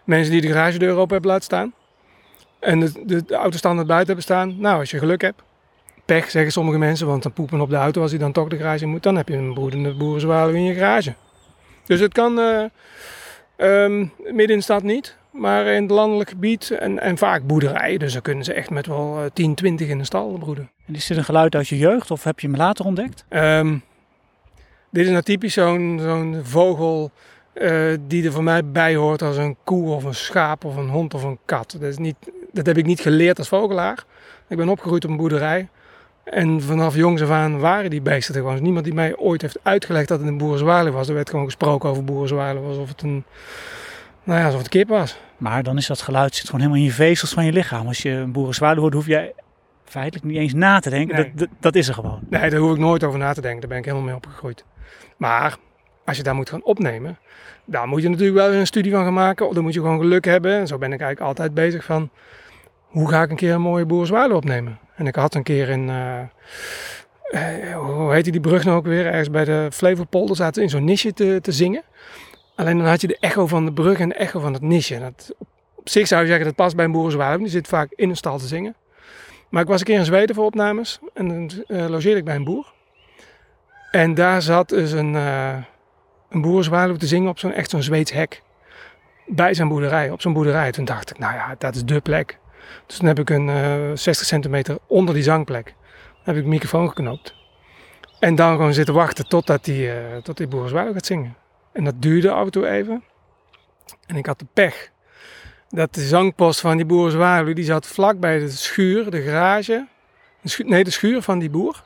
[0.03, 1.73] mensen die de garagedeur open hebben laten staan.
[2.59, 4.59] En de, de, de auto standaard buiten hebben staan.
[4.59, 5.41] Nou, als je geluk hebt,
[6.05, 8.57] pech zeggen sommige mensen, want dan poepen op de auto als hij dan toch de
[8.57, 9.03] garage in moet.
[9.03, 11.13] Dan heb je een broedende boerenzwaluw in je garage.
[11.85, 12.63] Dus het kan eh,
[13.55, 17.99] ehm, midden in de stad niet, maar in het landelijk gebied en, en vaak boerderijen.
[17.99, 20.71] Dus dan kunnen ze echt met wel eh, 10, 20 in de stal broeden.
[20.87, 23.25] En is dit een geluid uit je jeugd of heb je hem later ontdekt?
[23.29, 23.77] Ehm,
[24.89, 27.11] dit is nou typisch zo'n zo'n vogel
[27.53, 30.89] eh, die er voor mij bij hoort als een koe of een schaap of een
[30.89, 31.71] hond of een kat.
[31.79, 32.15] Dat, is niet,
[32.51, 34.03] dat heb ik niet geleerd als vogelaar.
[34.47, 35.69] Ik ben opgegroeid op een boerderij.
[36.31, 38.55] En vanaf jongs af aan waren die beesten er gewoon.
[38.55, 41.07] Dus niemand die mij ooit heeft uitgelegd dat het een boerenzwaluw was.
[41.07, 43.23] Er werd gewoon gesproken over boerenzwaluw alsof het een,
[44.23, 45.17] nou ja, alsof het kip was.
[45.37, 47.87] Maar dan is dat geluid zit gewoon helemaal in je vezels van je lichaam.
[47.87, 49.33] Als je een boerenzwaluw hoort, hoef jij
[49.85, 51.15] feitelijk niet eens na te denken.
[51.15, 51.25] Nee.
[51.25, 52.19] Dat, dat, dat is er gewoon.
[52.29, 53.59] Nee, daar hoef ik nooit over na te denken.
[53.59, 54.65] Daar ben ik helemaal mee opgegroeid.
[55.17, 55.57] Maar
[56.05, 57.17] als je daar moet gaan opnemen,
[57.65, 59.47] daar moet je natuurlijk wel een studie van gaan maken.
[59.47, 60.51] Of dan moet je gewoon geluk hebben.
[60.53, 62.09] En zo ben ik eigenlijk altijd bezig van,
[62.87, 64.79] hoe ga ik een keer een mooie boerenzwaluw opnemen?
[65.01, 69.05] En ik had een keer in, eh, hoe heette die brug nou ook weer?
[69.05, 71.83] Ergens bij de Flevopolder zaten in zo'n nisje te, te zingen.
[72.55, 74.99] Alleen dan had je de echo van de brug en de echo van het nisje.
[74.99, 75.33] Dat,
[75.75, 77.37] op, zich zou je zeggen dat past bij een boerenzwaluw.
[77.37, 78.75] Die zit vaak in een stal te zingen.
[79.49, 80.99] Maar ik was een keer in Zweden voor opnames.
[81.13, 82.73] En dan eh, logeerde ik bij een boer.
[83.91, 85.57] En daar zat dus een, eh
[86.29, 88.41] een te zingen op zo'n echt zo'n Zweeds hek.
[89.25, 90.71] Bij zijn boerderij, op zo'n boerderij.
[90.71, 92.39] Toen dacht ik, nou ja, dat is dé plek.
[92.85, 95.75] Dus toen heb ik een eh 60 centimeter onder die zangplek,
[96.23, 97.35] heb ik microfoon geknoopt.
[98.19, 101.35] En dan gewoon zitten wachten totdat die, eh tot die gaat zingen.
[101.73, 103.03] En dat duurde af en toe even.
[104.05, 104.91] En ik had de pech
[105.69, 109.87] dat de zangpost van die boerenzwaluw, die zat vlak bij de schuur, de garage.
[110.57, 111.83] Nee, de schuur van die boer.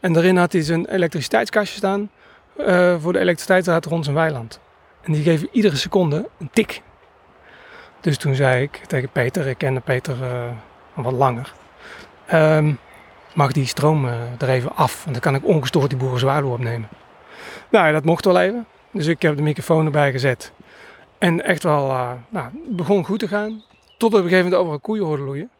[0.00, 2.10] En daarin had hij zijn elektriciteitskastje staan
[2.56, 4.60] eh, voor de elektriciteitsraad rond zijn weiland.
[5.02, 6.82] En die geven iedere seconde een tik.
[8.00, 10.42] Dus toen zei ik tegen Peter, ik kende Peter eh,
[10.94, 11.52] al wat langer.
[12.26, 12.72] ehm,
[13.34, 15.04] mag die stroom eh, er even af?
[15.04, 16.88] Want dan kan ik ongestoord die boerenzwaluw opnemen.
[17.70, 18.66] Nou, ja, dat mocht wel even.
[18.90, 20.52] Dus ik heb de microfoon erbij gezet.
[21.18, 23.62] En echt wel, eh, nou, het begon goed te gaan.
[23.98, 25.50] Tot op een gegeven moment overal koeien hoorde loeien.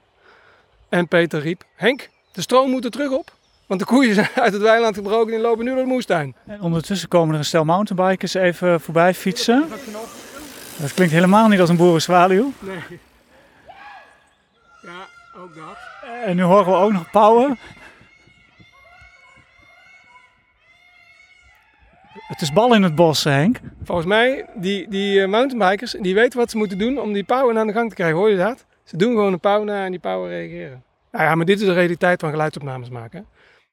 [0.88, 3.30] En Peter riep, Henk, de stroom moet er terug op.
[3.66, 6.34] Want de koeien zijn uit het weiland gebroken en lopen nu door de moestuin.
[6.46, 9.68] En ondertussen komen er een stel mountainbikers even voorbij fietsen.
[10.78, 12.52] Dat klinkt helemaal niet als een boerenzwaluw.
[12.58, 12.98] Nee.
[14.82, 15.06] Ja,
[15.42, 15.76] ook dat.
[16.24, 17.58] En nu horen we ook nog pauwen.
[22.28, 23.60] Het is bal in het bos, Henk.
[23.84, 27.58] Volgens mij, die, die eh, mountainbikers, die weten wat ze moeten doen om die pauwen
[27.58, 28.16] aan de gang te krijgen.
[28.16, 28.66] Hoor je dat?
[28.84, 30.82] Ze doen gewoon een pauw na en die pauwen reageren.
[31.12, 33.26] Nou ja, maar dit is de realiteit van geluidsopnames maken.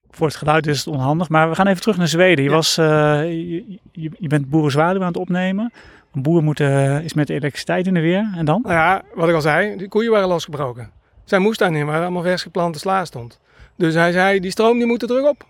[0.10, 2.44] Voor het geluid is het onhandig, maar we gaan even terug naar Zweden.
[2.44, 2.56] Je, Ja.
[2.56, 5.72] was, je, je, je bent boerenzwaluw aan het opnemen.
[6.15, 8.34] Een boer moet, eh, is met elektriciteit in de weer.
[8.36, 8.62] En dan?
[8.63, 10.91] Nou ja, wat ik al zei, die koeien waren losgebroken.
[11.23, 13.39] Zijn moestuin in waar allemaal vers geplante sla stond.
[13.75, 15.45] Dus hij zei, die stroom die moet er terug op.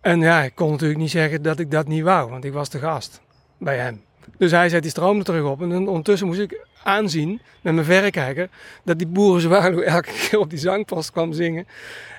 [0.00, 2.68] En ja, ik kon natuurlijk niet zeggen dat ik dat niet wou, want ik was
[2.68, 3.20] de gast
[3.58, 4.02] bij hem.
[4.38, 5.62] Dus hij zet die stroom er terug op.
[5.62, 8.48] En ondertussen moest ik aanzien met mijn verrekijker
[8.84, 11.66] dat die boerenzwaluw elke keer op die zangpost kwam zingen.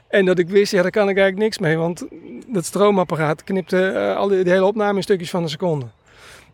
[0.07, 2.05] En dat ik wist, ja, daar kan ik eigenlijk niks mee, want
[2.47, 5.85] dat stroomapparaat knipte eh, al die, de hele opname in stukjes van een seconde.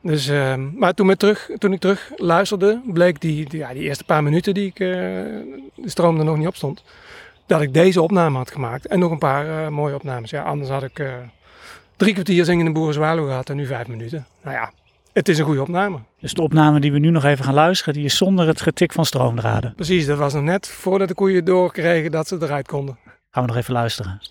[0.05, 3.83] Dus, eh, maar toen, ik terug, toen ik terug luisterde, bleek die, die, ja, die
[3.83, 6.83] eerste paar minuten die ik, eh, de stroom er nog niet op stond,
[7.45, 8.87] dat ik deze opname had gemaakt.
[8.87, 10.29] En nog een paar eh, mooie opnames.
[10.29, 11.03] Ja, anders had ik
[11.97, 14.25] drie kwartier zingen in de Boerenzwaluw gehad en nu vijf minuten.
[14.43, 14.71] Nou ja,
[15.13, 15.99] het is een goede opname.
[16.19, 18.93] Dus de opname die we nu nog even gaan luisteren, die is zonder het getik
[18.93, 19.73] van stroomdraden.
[19.75, 22.97] Precies, dat was nog net voordat de koeien doorkregen dat ze eruit konden.
[23.31, 24.21] Gaan we nog even luisteren.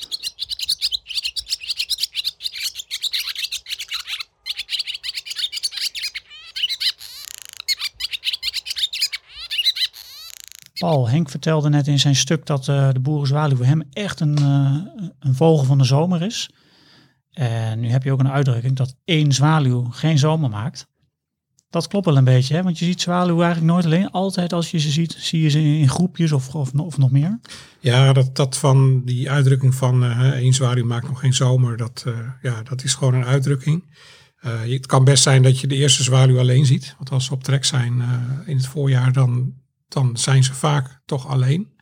[10.85, 14.77] Henk vertelde net in zijn stuk dat eh, de boerenzwaluw voor hem echt een, eh,
[15.19, 16.51] een vogel van de zomer is.
[17.31, 20.87] En nu heb je ook een uitdrukking dat één zwaluw geen zomer maakt.
[21.71, 22.63] Dat klopt wel een beetje, hè?
[22.63, 24.11] want je ziet zwaluw eigenlijk nooit alleen.
[24.11, 27.41] Altijd als je ze ziet, zie je ze in groepjes of, of, of nog meer.
[27.81, 32.05] Ja, dat, dat van die uitdrukking van eh, één zwaluw maakt nog geen zomer, dat,
[32.43, 33.93] ja, dat is gewoon een uitdrukking.
[34.45, 36.95] Het kan best zijn dat je de eerste zwaluw alleen ziet.
[36.97, 38.03] Want als ze op trek zijn
[38.47, 39.55] in het voorjaar, dan,
[39.89, 41.73] dan zijn ze vaak toch alleen.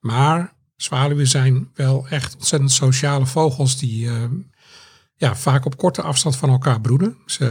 [0.00, 4.22] Maar zwaluwen zijn wel echt ontzettend sociale vogels die eh,
[5.16, 7.16] ja, vaak op korte afstand van elkaar broeden.
[7.26, 7.50] Ze,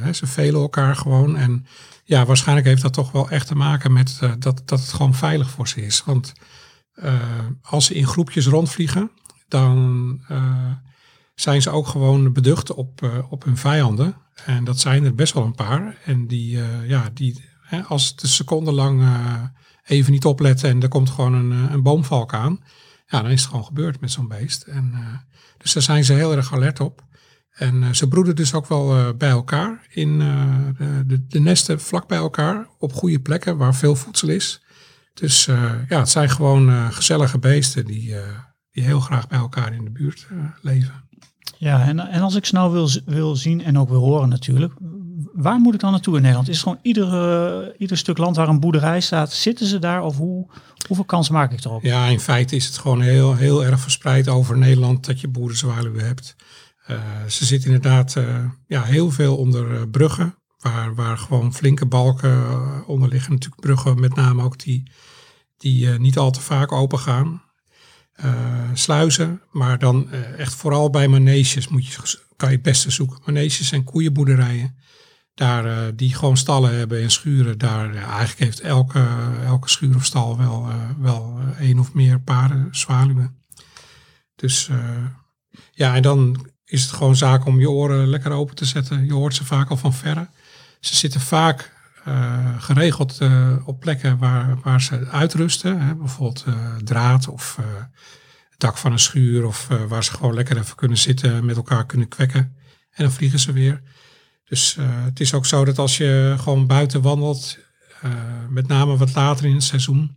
[0.00, 1.36] hè, ze velen elkaar gewoon.
[1.36, 1.66] En
[2.04, 5.14] ja, waarschijnlijk heeft dat toch wel echt te maken met eh, dat, dat het gewoon
[5.14, 6.04] veilig voor ze is.
[6.04, 6.32] Want
[6.92, 7.14] eh,
[7.62, 9.10] als ze in groepjes rondvliegen,
[9.48, 10.72] dan eh,
[11.34, 14.16] zijn ze ook gewoon beducht op, eh, op hun vijanden.
[14.44, 15.96] En dat zijn er best wel een paar.
[16.04, 19.42] En die, eh, ja, die hè, als het een seconde lang eh,
[19.86, 22.60] even niet opletten en er komt gewoon een, eh, een boomvalk aan.
[23.06, 24.62] Ja, dan is het gewoon gebeurd met zo'n beest.
[24.62, 25.00] En, eh,
[25.58, 27.02] dus daar zijn ze heel erg alert op.
[27.50, 32.68] En ze broeden dus ook wel bij elkaar in de, de, nesten vlak bij elkaar
[32.78, 34.62] op goede plekken waar veel voedsel is.
[35.14, 35.44] Dus
[35.88, 38.14] ja, het zijn gewoon gezellige beesten die,
[38.70, 40.26] die heel graag bij elkaar in de buurt
[40.62, 41.04] leven.
[41.58, 44.72] Ja, en, en als ik ze nou wil, wil zien en ook wil horen natuurlijk,
[45.32, 46.48] waar moet ik dan naartoe in Nederland?
[46.48, 46.78] Is het gewoon
[47.78, 50.46] ieder, stuk land waar een boerderij staat, zitten ze daar of hoe,
[50.86, 51.82] hoeveel kans maak ik erop?
[51.82, 56.06] Ja, in feite is het gewoon heel, heel erg verspreid over Nederland dat je boerenzwaluwen
[56.06, 56.36] hebt.
[56.90, 61.86] Eh, ze zitten inderdaad eh, ja, heel veel onder eh, bruggen, waar, waar gewoon flinke
[61.86, 62.46] balken
[62.86, 63.32] onder liggen.
[63.32, 64.90] Natuurlijk bruggen met name ook die,
[65.56, 67.42] die niet al te vaak open gaan.
[68.74, 73.18] Sluizen, maar dan echt vooral bij maneges moet je, kan je het beste zoeken.
[73.24, 74.76] Maneges en koeienboerderijen.
[75.40, 77.58] Daar, eh, die gewoon stallen hebben en schuren.
[77.58, 79.06] Daar, ja, eigenlijk heeft elke,
[79.44, 83.36] elke schuur of stal wel, eh, wel eh, één of meer paren zwaluwen.
[84.36, 84.78] Dus eh,
[85.72, 89.04] ja, en dan is het gewoon zaak om je oren lekker open te zetten.
[89.04, 90.28] Je hoort ze vaak al van verre.
[90.80, 91.72] Ze zitten vaak
[92.04, 95.80] eh, geregeld eh, op plekken waar, waar ze uitrusten.
[95.80, 95.94] Hè?
[95.94, 97.64] Bijvoorbeeld eh, draad of eh,
[98.50, 99.46] het dak van een schuur.
[99.46, 102.56] Of eh, waar ze gewoon lekker even kunnen zitten, met elkaar kunnen kwekken.
[102.90, 103.82] En dan vliegen ze weer.
[104.50, 107.58] Dus eh, het is ook zo dat als je gewoon buiten wandelt,
[108.00, 108.10] eh,
[108.48, 110.16] met name wat later in het seizoen,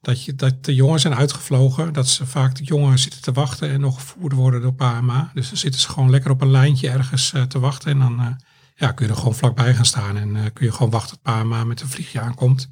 [0.00, 1.92] dat, je, dat de jongen zijn uitgevlogen.
[1.92, 5.30] Dat ze vaak de jongen zitten te wachten en nog gevoerd worden door PAMA.
[5.34, 7.90] Dus dan zitten ze gewoon lekker op een lijntje ergens eh, te wachten.
[7.90, 8.38] En dan
[8.76, 10.16] ja, kun je er gewoon vlakbij gaan staan.
[10.16, 12.68] En kun je gewoon wachten tot PAMA met een vliegje aankomt.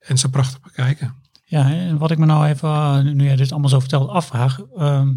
[0.00, 1.14] En ze prachtig bekijken.
[1.44, 4.60] Ja, en wat ik me nou even, nu jij dit allemaal zo vertelt, afvraag.
[4.76, 5.08] ehm,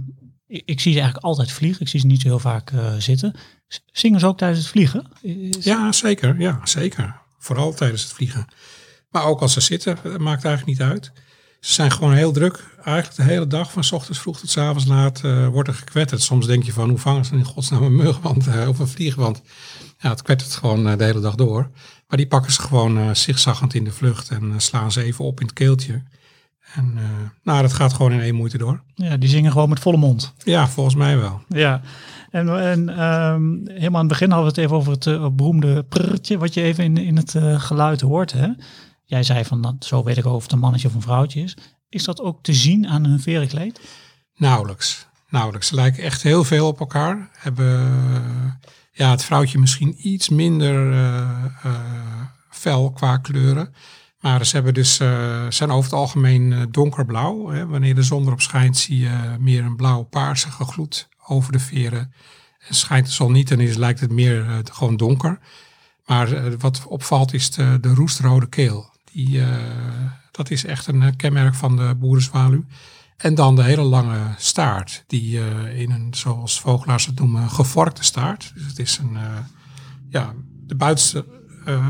[0.47, 1.81] ik, ik zie ze eigenlijk altijd vliegen.
[1.81, 3.33] Ik zie ze niet zo heel vaak eh, zitten.
[3.91, 5.11] Zingen ze ook tijdens het vliegen?
[5.59, 6.39] Ja, zeker.
[6.39, 7.15] Ja, zeker.
[7.37, 8.47] Vooral tijdens het vliegen.
[9.09, 11.11] Maar ook als ze zitten, dat maakt eigenlijk niet uit.
[11.59, 12.75] Ze zijn gewoon heel druk.
[12.83, 16.21] Eigenlijk de hele dag, van ochtends vroeg tot 's avonds laat, eh, wordt er gekwetterd.
[16.21, 18.87] Soms denk je van, hoe vangen ze in godsnaam een mug want, eh, of een
[18.87, 19.15] vlieg?
[19.15, 19.41] Want
[19.99, 21.69] ja, het kwettert gewoon eh, de hele dag door.
[22.07, 25.25] Maar die pakken ze gewoon eh zigzaggend in de vlucht en eh, slaan ze even
[25.25, 26.03] op in het keeltje.
[26.73, 27.03] En eh,
[27.43, 28.81] nou, dat gaat gewoon in één moeite door.
[28.95, 30.33] Ja, die zingen gewoon met volle mond.
[30.43, 31.41] Ja, volgens mij wel.
[31.47, 31.81] Ja,
[32.31, 35.83] en, en ehm, helemaal aan het begin hadden we het even over het eh, beroemde
[35.83, 38.31] prrrtje, wat je even in, in het eh, geluid hoort.
[38.31, 38.47] Hè?
[39.03, 41.57] Jij zei van, dat, zo weet ik of het een mannetje of een vrouwtje is.
[41.89, 43.81] Is dat ook te zien aan hun verenkleed?
[44.35, 45.07] Nauwelijks.
[45.29, 45.67] Nauwelijks.
[45.67, 47.29] Ze lijken echt heel veel op elkaar.
[47.33, 47.79] Hebben
[48.91, 50.93] ja, het vrouwtje misschien iets minder
[52.49, 53.73] fel qua kleuren.
[54.27, 57.49] Ze hebben dus, eh, zijn over het algemeen eh, donkerblauw.
[57.49, 57.67] Hè.
[57.67, 62.13] Wanneer de zon erop schijnt, zie je meer een blauw-paarsige gloed over de veren.
[62.67, 65.39] En schijnt de zon niet, dan is, lijkt het meer eh, gewoon donker.
[66.05, 68.89] Maar wat opvalt is de, de roestrode keel.
[69.11, 69.41] Die,
[70.31, 72.65] dat is echt een kenmerk van de boerenzwaluw.
[73.17, 75.39] En dan de hele lange staart, die
[75.75, 78.51] in een, zoals vogelaars het noemen, gevorkte staart.
[78.53, 79.17] Dus het is een,
[80.09, 80.33] ja,
[80.65, 81.25] de buitenste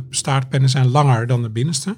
[0.09, 1.97] staartpennen zijn langer dan de binnenste.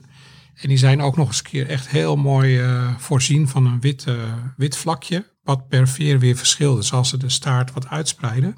[0.62, 3.80] En die zijn ook nog eens een keer echt heel mooi eh, voorzien van een
[3.80, 4.16] wit, eh,
[4.58, 6.78] wit vlakje, wat per veer weer verschilt.
[6.78, 8.56] Dus als ze de staart wat uitspreiden,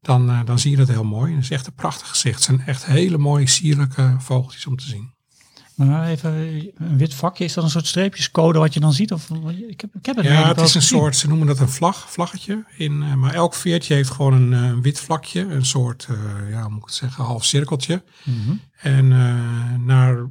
[0.00, 1.34] dan, eh, dan zie je dat heel mooi.
[1.34, 2.34] Het is echt een prachtig gezicht.
[2.34, 5.10] Het zijn echt hele mooie, sierlijke vogeltjes om te zien.
[5.74, 6.32] Maar even
[6.76, 9.12] een wit vakje, is dat een soort streepjescode wat je dan ziet?
[9.12, 9.30] Of,
[9.68, 12.10] ik, heb, ik heb het Ja, het is een soort, ze noemen dat een vlag,
[12.10, 12.64] vlaggetje.
[12.76, 15.40] In, maar elk veertje heeft gewoon een wit vlakje.
[15.40, 18.02] Een soort, eh, ja, hoe moet ik het zeggen, half cirkeltje.
[18.24, 18.54] Mhm.
[18.80, 19.08] En
[19.84, 20.30] naar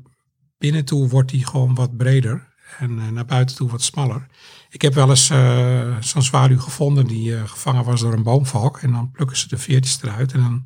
[0.61, 2.49] binnen toe wordt die gewoon wat breder.
[2.79, 4.27] En eh, naar buiten toe wat smaller.
[4.71, 8.77] Ik heb wel eens eh, zo'n zwaluw gevonden die eh, gevangen was door een boomvalk.
[8.77, 10.33] En dan plukken ze de veertjes eruit.
[10.33, 10.65] En dan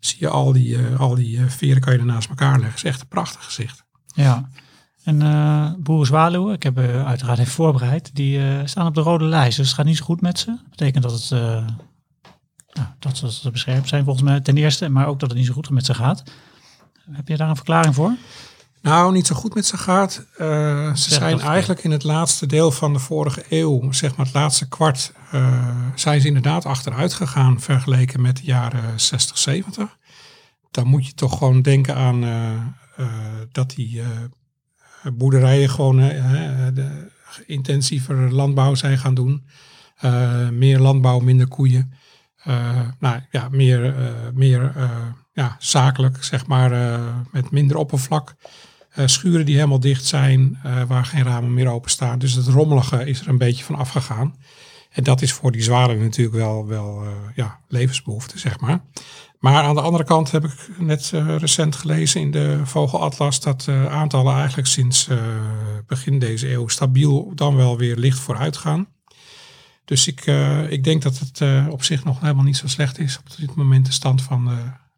[0.00, 2.68] zie je al die, eh, al die veren kan je naast elkaar leggen.
[2.68, 3.84] Het is echt een prachtig gezicht.
[4.06, 4.48] Ja.
[5.04, 9.56] En boerenzwaluwen, ik heb uiteraard even voorbereid, die staan op de rode lijst.
[9.56, 10.46] Dus het gaat niet zo goed met ze.
[10.46, 11.30] Dat betekent dat, het,
[12.72, 15.52] nou, dat ze beschermd zijn volgens mij ten eerste, maar ook dat het niet zo
[15.52, 16.22] goed met ze gaat.
[17.10, 18.14] Heb je daar een verklaring voor?
[18.82, 20.26] Nou, niet zo goed met ze gaat.
[20.36, 24.26] Eh, ze Zeg zijn eigenlijk in het laatste deel van de vorige eeuw, zeg maar
[24.26, 29.98] het laatste kwart, eh, zijn ze inderdaad achteruit gegaan vergeleken met de jaren 60, 70.
[30.70, 32.52] Dan moet je toch gewoon denken aan eh,
[32.96, 33.06] eh,
[33.52, 34.08] dat die eh,
[35.12, 37.10] boerderijen gewoon eh, eh, de
[37.46, 39.46] intensiever landbouw zijn gaan doen.
[39.96, 41.92] Eh, meer landbouw, minder koeien.
[42.42, 44.90] Eh, nou ja, meer, eh, meer eh,
[45.32, 48.34] ja, zakelijk, zeg maar, eh, met minder oppervlak.
[48.92, 52.18] Eh, schuren die helemaal dicht zijn, eh, waar geen ramen meer openstaan.
[52.18, 54.34] Dus het rommelige is er een beetje van afgegaan.
[54.90, 58.84] En dat is voor die zwaren natuurlijk wel, wel eh, ja, levensbehoefte, zeg maar.
[59.38, 64.34] Maar aan de andere kant heb ik net recent gelezen in de Vogelatlas dat aantallen
[64.34, 65.08] eigenlijk sinds
[65.86, 68.86] begin deze eeuw stabiel dan wel weer licht vooruit gaan.
[69.84, 70.26] Dus ik,
[70.68, 73.86] ik denk dat het op zich nog helemaal niet zo slecht is op dit moment
[73.86, 74.50] de stand van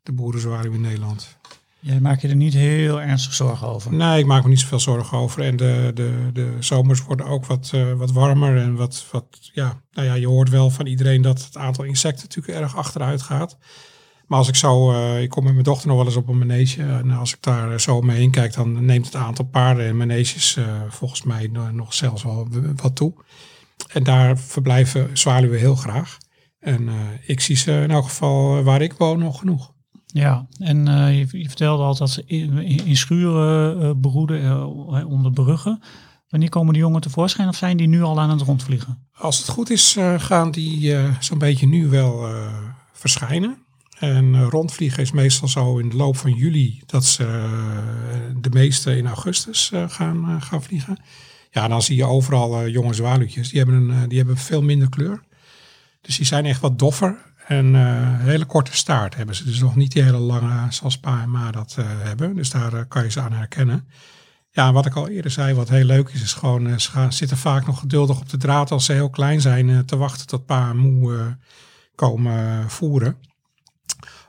[0.03, 1.39] de boerenzwaluw in Nederland.
[1.85, 3.93] Jij maakt je er niet heel ernstig zorgen over.
[3.93, 5.43] Nee, ik maak me niet zoveel zorgen over.
[5.43, 8.57] En de, de, de zomers worden ook wat, eh, wat warmer.
[8.57, 12.27] En wat, wat, ja, nou ja, je hoort wel van iedereen dat het aantal insecten
[12.29, 13.59] natuurlijk erg achteruit gaat.
[14.27, 16.39] Maar als ik zo, eh, ik kom met mijn dochter nog wel eens op een
[16.39, 16.83] manege.
[16.83, 20.65] En als ik daar zo omheen kijk, dan neemt het aantal paarden en maneges eh,
[20.89, 23.15] volgens mij no- nog zelfs wel wat toe.
[23.89, 26.19] En daar verblijven zwaluwen heel graag.
[26.61, 26.89] En
[27.27, 29.74] ik zie ze in elk geval waar ik woon nog genoeg.
[30.15, 35.11] Ja, en eh, je, je vertelde al dat ze in, in, schuren eh, broeden eh,
[35.11, 35.83] onder bruggen.
[36.29, 39.09] Wanneer komen de jongen tevoorschijn of zijn die nu al aan het rondvliegen?
[39.15, 42.27] Als het goed is, gaan die zo'n beetje nu wel
[42.93, 43.57] verschijnen.
[43.99, 47.25] En rondvliegen is meestal zo in de loop van juli dat ze
[48.41, 50.99] de meeste in augustus gaan, gaan vliegen.
[51.51, 53.49] Ja, dan zie je overal jonge zwaluwtjes.
[53.49, 55.23] Die hebben, een, die hebben veel minder kleur.
[56.01, 57.34] Dus die zijn echt wat doffer.
[57.47, 57.83] En eh,
[58.21, 59.45] een hele korte staart hebben ze.
[59.45, 62.35] Dus nog niet die hele lange zoals pa en ma dat eh, hebben.
[62.35, 63.89] Dus daar eh, kan je ze aan herkennen.
[64.55, 67.13] Ja, wat ik al eerder zei, wat heel leuk is, is gewoon, eh, ze gaan,
[67.13, 70.27] zitten vaak nog geduldig op de draad als ze heel klein zijn, eh, te wachten
[70.27, 71.27] tot pa en moe eh,
[71.95, 73.17] komen eh, voeren.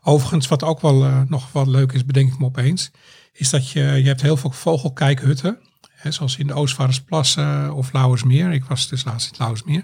[0.01, 2.91] Overigens, wat ook wel eh, nog wat leuk is, bedenk ik me opeens,
[3.34, 5.60] is dat je, je hebt heel veel vogelkijkhutten,
[5.91, 8.51] hè, zoals in de Oostvaardersplassen of Lauwersmeer.
[8.51, 9.84] Ik was dus laatst in Lauwersmeer.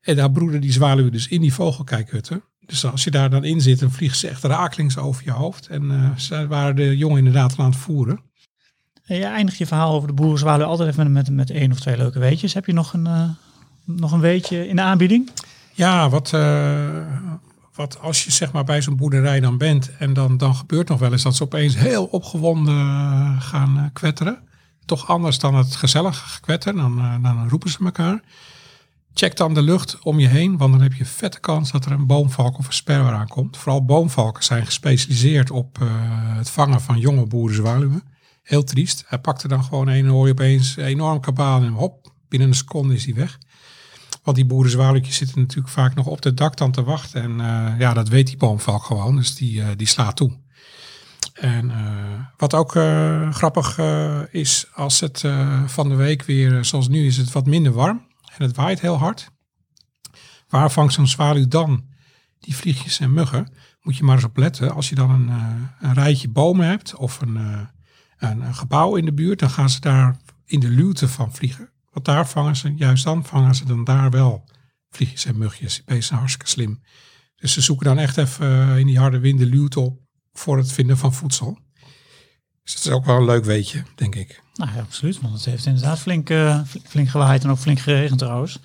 [0.00, 2.42] En daar broeden die zwaluwen dus in die vogelkijkhutten.
[2.68, 5.66] Dus als je daar dan in zit, dan vliegen ze echt rakelings over je hoofd.
[5.66, 8.20] En eh, ze waren de jongen inderdaad aan het voeren.
[9.04, 11.96] En je eindigt je verhaal over de boerenzwaluw altijd even met, met één of twee
[11.96, 12.54] leuke weetjes.
[12.54, 13.28] Heb je nog een, eh,
[13.84, 15.30] nog een weetje in de aanbieding?
[15.72, 17.06] Ja, wat, eh,
[17.74, 20.98] wat als je zeg maar bij zo'n boerderij dan bent en dan, dan gebeurt nog
[20.98, 24.38] wel eens dat ze opeens heel opgewonden gaan kwetteren.
[24.84, 28.20] Toch anders dan het gezellige gekwetter, dan, dan roepen ze elkaar.
[29.18, 31.92] Check dan de lucht om je heen, want dan heb je vette kans dat er
[31.92, 33.56] een boomvalk of een sperwer aankomt.
[33.56, 35.86] Vooral boomvalken zijn gespecialiseerd op eh,
[36.36, 38.02] het vangen van jonge boerenzwaluwen.
[38.42, 39.04] Heel triest.
[39.06, 42.48] Hij pakte dan gewoon een en hoor je opeens een enorm kabaal en hop, binnen
[42.48, 43.38] een seconde is hij weg.
[44.22, 47.22] Want die boerenzwaluwtjes zitten natuurlijk vaak nog op het dak dan te wachten.
[47.22, 49.16] En eh, ja, dat weet die boomvalk gewoon.
[49.16, 50.36] Dus die, eh, die slaat toe.
[51.32, 51.72] En
[52.36, 52.70] wat ook
[53.30, 53.78] grappig
[54.30, 55.24] is, als het
[55.66, 58.07] van de week weer, zoals nu is het wat minder warm.
[58.38, 59.30] En het waait heel hard.
[60.48, 61.84] Waar vangt zo'n zwaluw dan
[62.38, 63.52] die vliegjes en muggen?
[63.82, 64.74] Moet je maar eens op letten.
[64.74, 67.60] Als je dan een, eh, een rijtje bomen hebt of een, eh,
[68.18, 71.70] een, een gebouw in de buurt, dan gaan ze daar in de luwte van vliegen.
[71.90, 74.44] Want daar vangen ze, juist dan vangen ze dan daar wel
[74.90, 75.82] vliegjes en mugjes.
[75.84, 76.82] Die zijn hartstikke slim.
[77.36, 80.00] Dus ze zoeken dan echt even eh, in die harde wind de luwte op
[80.32, 81.58] voor het vinden van voedsel.
[82.68, 84.42] Dus dat is ook wel een leuk weetje, denk ik.
[84.54, 85.20] Nou ja, absoluut.
[85.20, 86.28] Want het heeft inderdaad flink,
[86.66, 88.58] fl- flink gewaaid en ook flink geregend trouwens.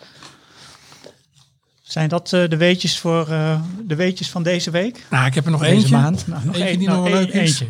[1.81, 5.05] Zijn dat eh, de weetjes voor eh, de weetjes van deze week?
[5.09, 5.95] Nou, ik heb er nog Deze eentje.
[5.95, 6.27] maand?
[6.27, 7.49] Nou, nog Eentje die nou, nog wel leuk is.
[7.59, 7.67] Eentje.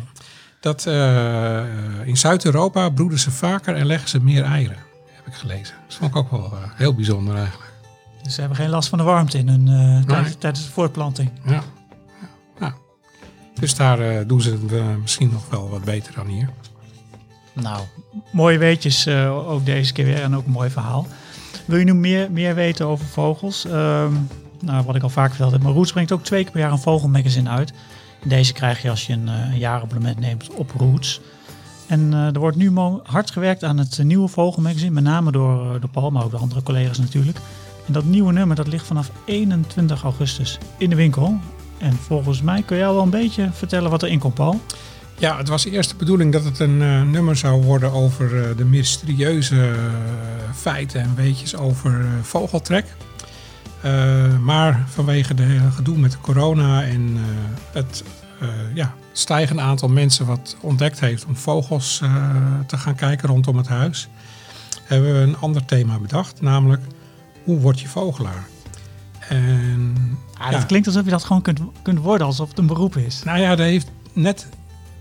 [0.60, 1.64] Dat eh,
[2.04, 4.76] in Zuid-Europa broeden ze vaker en leggen ze meer eieren.
[5.12, 5.74] Heb ik gelezen.
[5.86, 7.72] Dat vond ik ook wel heel bijzonder eigenlijk.
[8.22, 9.64] Dus ze hebben geen last van de warmte in hun,
[10.06, 11.30] tijdens, tijdens de voortplanting.
[11.46, 11.62] Ja.
[13.60, 16.48] Dus daar eh, doen ze het eh, misschien nog wel wat beter dan hier.
[17.52, 17.80] Nou,
[18.32, 21.06] mooie weetjes eh, ook deze keer weer en ook een mooi verhaal.
[21.64, 23.64] Wil je nu meer, meer weten over vogels?
[23.64, 24.12] Ehm,
[24.60, 26.72] nou, wat ik al vaak verteld heb, maar Roots brengt ook twee keer per jaar
[26.72, 27.72] een vogelmagazine uit.
[28.24, 31.20] Deze krijg je als je een, jaarabonnement neemt op Roots.
[31.86, 36.10] En er wordt nu hard gewerkt aan het nieuwe vogelmagazine, met name door, door Paul,
[36.10, 37.38] maar ook de andere collega's natuurlijk.
[37.86, 41.38] En dat nieuwe nummer dat ligt vanaf 21 augustus in de winkel.
[41.78, 44.60] En volgens mij kun jij wel een beetje vertellen wat erin komt, Paul.
[45.18, 48.56] Ja, het was eerst de bedoeling dat het een uh, nummer zou worden over uh,
[48.56, 49.74] de mysterieuze uh,
[50.54, 52.86] feiten en weetjes over vogeltrek.
[54.40, 57.16] maar vanwege de hele gedoe met de corona en
[57.72, 58.04] het
[58.74, 62.02] ja, stijgende aantal mensen wat ontdekt heeft om vogels
[62.66, 64.08] te gaan kijken rondom het huis,
[64.84, 66.82] hebben we een ander thema bedacht, namelijk
[67.44, 68.46] hoe word je vogelaar?
[69.28, 70.56] En, ah, ja.
[70.58, 73.22] Het klinkt alsof je dat gewoon kunt, kunt worden, alsof het een beroep is.
[73.22, 74.46] Nou ja, daar heeft net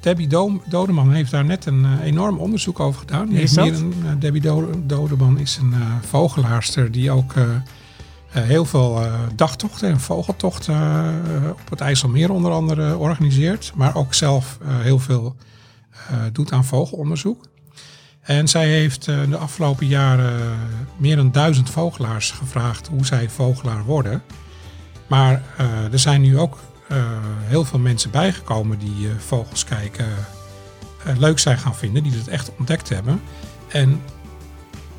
[0.04, 0.28] Debbie
[0.68, 3.28] Dodeman heeft daar net een uh, enorm onderzoek over gedaan.
[3.28, 3.68] Die is dat?
[3.68, 4.42] Een, uh, Debbie
[4.86, 7.34] Dodeman is een uh, vogelaarster die ook
[8.30, 9.02] heel veel
[9.36, 10.76] dagtochten en vogeltochten
[11.52, 13.72] op het IJsselmeer onder andere organiseert.
[13.76, 15.36] Maar ook zelf heel veel
[16.32, 17.46] doet aan vogelonderzoek.
[18.22, 20.58] En zij heeft de afgelopen jaren
[20.98, 24.22] meer dan duizend vogelaars gevraagd hoe zij vogelaar worden.
[25.08, 25.44] Maar
[25.92, 26.58] er zijn nu ook
[26.92, 26.98] uh,
[27.40, 30.06] heel veel mensen bijgekomen die uh, vogels kijken
[31.18, 33.22] leuk zijn gaan vinden, die het echt ontdekt hebben.
[33.68, 34.02] En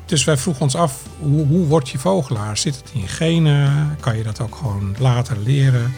[0.05, 2.57] dus wij vroegen ons af, hoe, hoe word je vogelaar?
[2.57, 3.97] Zit het in genen?
[3.99, 5.93] Kan je dat ook gewoon later leren?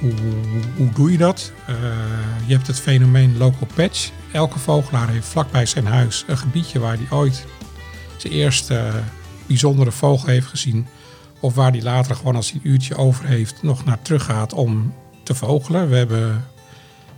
[0.00, 1.52] Hoe, hoe, hoe doe je dat?
[2.46, 4.10] je hebt het fenomeen local patch.
[4.32, 7.46] Elke vogelaar heeft vlakbij zijn huis een gebiedje waar hij ooit
[8.16, 8.90] zijn eerste
[9.46, 10.86] bijzondere vogel heeft gezien.
[11.46, 14.52] Of waar hij later gewoon als hij een uurtje over heeft nog naar terug gaat
[14.52, 15.88] om te vogelen.
[15.88, 16.44] We hebben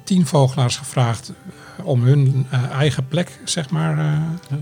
[0.05, 1.33] tien vogelaars gevraagd
[1.79, 4.13] uh, om hun uh, eigen plek, zeg maar, uh,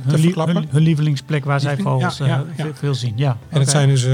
[0.09, 0.57] te verklappen.
[0.57, 3.12] Hun, hun, lievelingsplek waar zij vogels ja, ja, veel zien.
[3.17, 3.61] Ja, en okay.
[3.61, 4.07] het zijn dus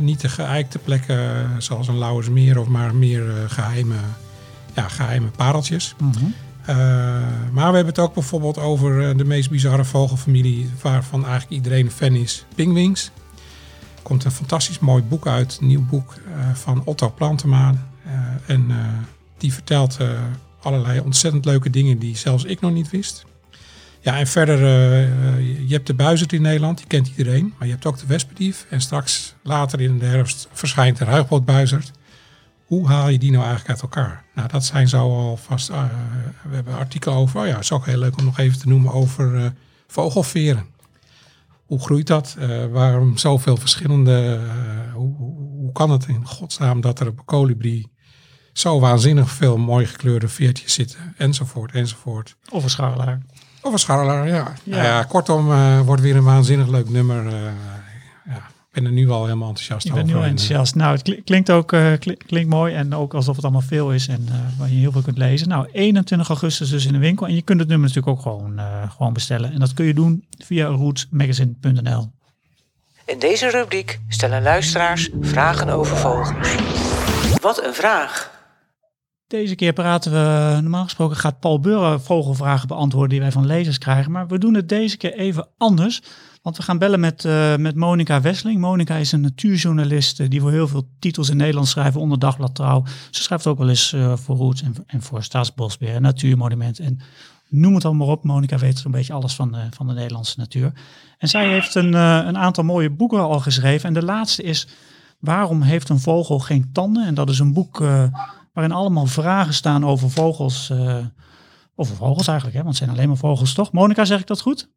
[0.00, 3.96] niet de geëikte plekken zoals een Lauwersmeer of maar meer geheime,
[4.74, 5.94] ja, geheime pareltjes.
[5.98, 6.34] Mm -hmm.
[7.52, 11.92] maar we hebben het ook bijvoorbeeld over de meest bizarre vogelfamilie waarvan eigenlijk iedereen een
[11.92, 13.10] fan is, pingwings.
[14.06, 16.14] Komt een fantastisch mooi boek uit, een nieuw boek
[16.54, 17.74] van Otto Plantema.
[18.06, 18.12] Uh,
[18.46, 18.76] en uh,
[19.38, 20.08] die vertelt uh,
[20.62, 23.24] allerlei ontzettend leuke dingen die zelfs ik nog niet wist.
[24.00, 24.58] Ja, en verder,
[25.40, 27.54] je hebt de buizerd in Nederland, die kent iedereen.
[27.58, 28.66] Maar je hebt ook de wespendief.
[28.70, 31.90] En straks, later in de herfst, verschijnt de ruigbootbuizerd.
[32.64, 34.24] Hoe haal je die nou eigenlijk uit elkaar?
[34.34, 35.68] Nou, dat zijn zo alvast...
[35.68, 38.68] we hebben een artikel over, oh ja, is ook heel leuk om nog even te
[38.68, 39.52] noemen, over
[39.86, 40.66] vogelveren.
[41.66, 42.36] Hoe groeit dat?
[42.70, 44.40] waarom zoveel verschillende...
[44.94, 47.92] hoe, hoe kan het in godsnaam dat er op een kolibrie
[48.52, 52.36] zo waanzinnig veel mooi gekleurde veertjes zitten, enzovoort, enzovoort.
[52.50, 53.20] Of een scharrelaar.
[53.62, 54.34] Of een scharrelaar, ja.
[54.34, 54.54] ja.
[54.64, 57.32] Nou ja kortom, uh, wordt weer een waanzinnig leuk nummer.
[58.76, 59.98] Ben er nu al helemaal enthousiast over.
[59.98, 60.74] Ik ben nu enthousiast.
[60.74, 61.92] Nou, het klinkt ook uh,
[62.26, 65.18] klinkt mooi en ook alsof het allemaal veel is en waar je heel veel kunt
[65.18, 65.48] lezen.
[65.48, 68.60] Nou, 21 augustus dus in de winkel en je kunt het nummer natuurlijk ook gewoon,
[68.96, 69.52] gewoon bestellen.
[69.52, 72.10] En dat kun je doen via rootsmagazine.nl.
[73.04, 76.54] In deze rubriek stellen luisteraars vragen over vogels.
[77.40, 78.34] Wat een vraag!
[79.26, 83.78] Deze keer praten we, normaal gesproken gaat Paul Burre vogelvragen beantwoorden die wij van lezers
[83.78, 84.12] krijgen.
[84.12, 86.02] Maar we doen het deze keer even anders.
[86.46, 88.60] Want we gaan bellen met, uh, met Monica Wesseling.
[88.60, 92.54] Monica is een natuurjournalist uh, die voor heel veel titels in Nederland schrijft onder Dagblad
[92.54, 92.84] Trouw.
[93.10, 97.00] Ze schrijft ook wel eens uh, voor Roots en, en voor Staatsbosbeheer, Natuurmonument en
[97.48, 98.24] noem het allemaal op.
[98.24, 100.72] Monica weet zo'n beetje alles van de, van de Nederlandse natuur.
[101.18, 103.88] En zij heeft een, een aantal mooie boeken al geschreven.
[103.88, 104.68] En de laatste is
[105.18, 107.06] Waarom heeft een vogel geen tanden?
[107.06, 107.78] En dat is een boek
[108.52, 110.72] waarin allemaal vragen staan over vogels.
[111.78, 112.62] Over vogels eigenlijk, hè?
[112.62, 113.72] want het zijn alleen maar vogels toch?
[113.72, 114.68] Monika, zeg ik dat goed?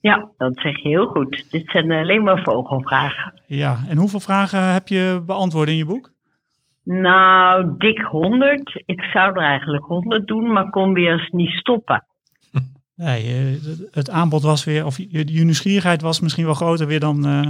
[0.00, 1.50] Ja, dat zeg je heel goed.
[1.50, 3.40] Dit zijn alleen maar vogelvragen.
[3.46, 6.10] Ja, en hoeveel vragen heb je beantwoord in je boek?
[6.84, 8.82] Nou, dik 100.
[8.86, 12.04] Ik zou er eigenlijk 100 doen, maar kon weer eens niet stoppen.
[12.94, 13.58] Nee,
[13.90, 17.26] het aanbod was weer, of je, nieuwsgierigheid was misschien wel groter weer dan.
[17.26, 17.48] Uh,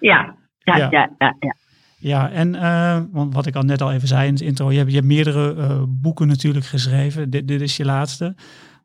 [0.00, 1.56] ja, ja, ja, ja, ja, ja.
[1.98, 4.78] Ja, en uh, want wat ik al net al even zei in het intro, je
[4.78, 7.30] hebt, je hebt meerdere uh, boeken natuurlijk geschreven.
[7.30, 8.34] Dit, dit is je laatste.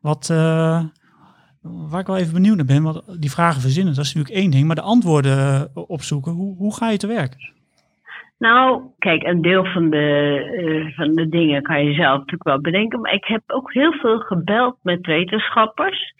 [0.00, 0.30] Wat,
[1.62, 4.50] waar ik wel even benieuwd naar ben, want die vragen verzinnen, dat is natuurlijk één
[4.50, 7.34] ding, maar de antwoorden opzoeken, hoe, hoe ga je te werk?
[8.38, 13.00] Nou, kijk, een deel van de, van de dingen kan je zelf natuurlijk wel bedenken,
[13.00, 16.14] maar ik heb ook heel veel gebeld met wetenschappers.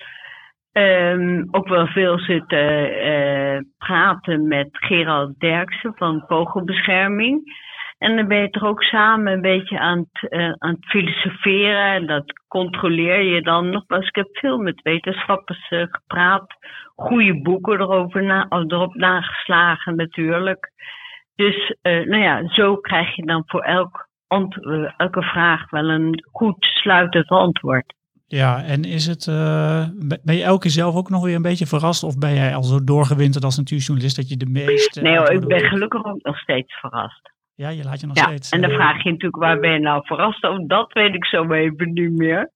[0.73, 7.67] Um, ook wel veel zitten uh, praten met Gerald Derksen van Vogelbescherming.
[7.99, 11.95] En dan ben je toch ook samen een beetje aan het, eh, aan het filosoferen.
[11.95, 13.85] En dat controleer je dan nog.
[13.89, 14.09] eens.
[14.09, 16.55] ik heb veel met wetenschappers eh, gepraat.
[16.95, 20.73] Goede boeken erover na, erop nageslagen natuurlijk.
[21.35, 24.07] Dus eh, nou ja, zo krijg je dan voor elk
[24.97, 27.95] elke vraag wel een goed sluitend antwoord.
[28.27, 29.27] Ja, en is het,
[30.25, 32.03] ben je elke keer zelf ook nog weer een beetje verrast?
[32.03, 35.01] Of ben jij al zo doorgewinterd als natuurjournalist dat je de meeste...
[35.01, 37.31] Nee hoor, ik ben gelukkig ook nog steeds verrast.
[37.63, 38.51] Ja, je laat je nog Ja, steeds...
[38.51, 40.67] en dan eh, vraag je natuurlijk, waar ben je nou verrast over?
[40.67, 42.51] Dat weet ik zo even niet meer.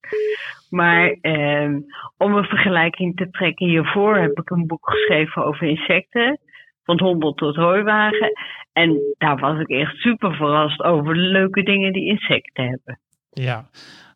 [0.69, 1.79] Maar ehm,
[2.17, 6.39] om een vergelijking te trekken, hiervoor heb ik een boek geschreven over insecten.
[6.83, 8.31] Van hobbel tot hooiwagen.
[8.73, 12.99] En daar was ik echt super verrast over de leuke dingen die insecten hebben.
[13.29, 13.65] Ja,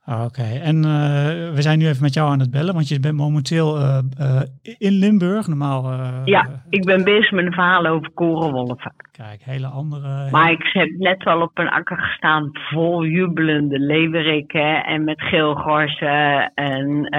[0.10, 0.44] Ah, oké.
[0.64, 3.78] En eh, we zijn nu even met jou aan het bellen, want je bent momenteel
[3.78, 4.42] eh, eh,
[4.78, 5.48] in Limburg.
[5.48, 5.84] Normaal...
[6.26, 8.94] Ja, ik ben bezig met een verhaal over korenwolven.
[9.12, 10.30] Kijk, hele andere...
[10.32, 16.52] Maar ik heb net wel op een akker gestaan vol jubelende leeuweriken en met geelgorsen
[16.54, 17.10] en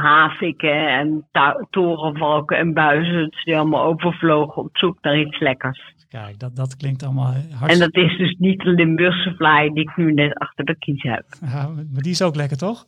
[0.00, 1.28] haviken en
[1.70, 5.93] torenvalken en buizerds die allemaal overvlogen op zoek naar iets lekkers.
[6.20, 8.00] Kijk, dat, dat klinkt allemaal En hartstikke...
[8.00, 11.24] dat is dus niet de Limburgse vlaai die ik nu net achter de kies heb.
[11.40, 12.84] Ja, maar die is ook lekker, toch?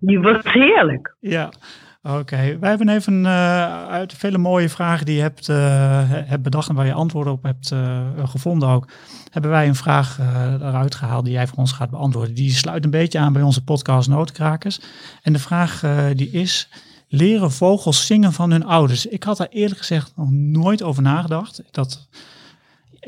[0.00, 1.16] Die wordt heerlijk.
[1.20, 1.52] Ja,
[2.02, 2.58] oké.
[2.60, 6.74] Wij hebben even eh, uit vele mooie vragen die je hebt, eh, hebt bedacht en
[6.74, 8.88] waar je antwoorden op hebt eh, gevonden ook,
[9.30, 10.18] hebben wij een vraag
[10.60, 12.34] eruit gehaald die jij voor ons gaat beantwoorden.
[12.34, 14.80] Die sluit een beetje aan bij onze podcast Noodkrakers.
[15.22, 15.80] En de vraag
[16.14, 16.68] die is,
[17.08, 19.06] leren vogels zingen van hun ouders?
[19.06, 21.62] Ik had daar eerlijk gezegd nog nooit over nagedacht.
[21.70, 22.08] Dat,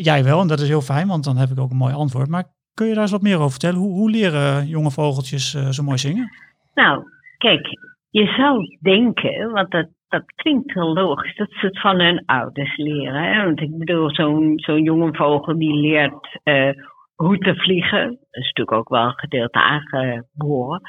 [0.04, 2.28] jij wel, en dat is heel fijn, want dan heb ik ook een mooi antwoord.
[2.28, 2.44] Maar
[2.74, 3.78] kun je daar eens wat meer over vertellen?
[3.78, 6.30] Hoe, hoe leren jonge vogeltjes eh, zo mooi zingen?
[6.74, 7.02] Nou,
[7.38, 7.68] kijk,
[8.10, 12.76] je zou denken, want dat, dat klinkt heel logisch, dat ze het van hun ouders
[12.76, 13.22] leren.
[13.22, 13.44] Hè?
[13.44, 16.70] Want ik bedoel, zo'n zo'n jonge vogel die leert eh,
[17.14, 18.06] hoe te vliegen.
[18.08, 20.80] Dat is natuurlijk ook wel een gedeelte aangeboren.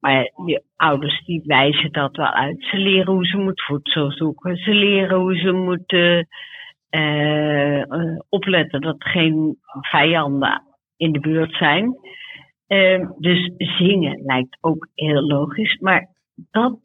[0.00, 2.64] Maar die ouders die wijzen dat wel uit.
[2.70, 4.56] Ze leren hoe ze moet voedsel zoeken.
[4.56, 6.28] Ze leren hoe ze moeten
[6.96, 10.62] eh, opletten dat er geen vijanden
[10.96, 11.94] in de buurt zijn.
[12.66, 16.08] Ehm, dus zingen lijkt ook heel logisch, maar
[16.50, 16.78] dat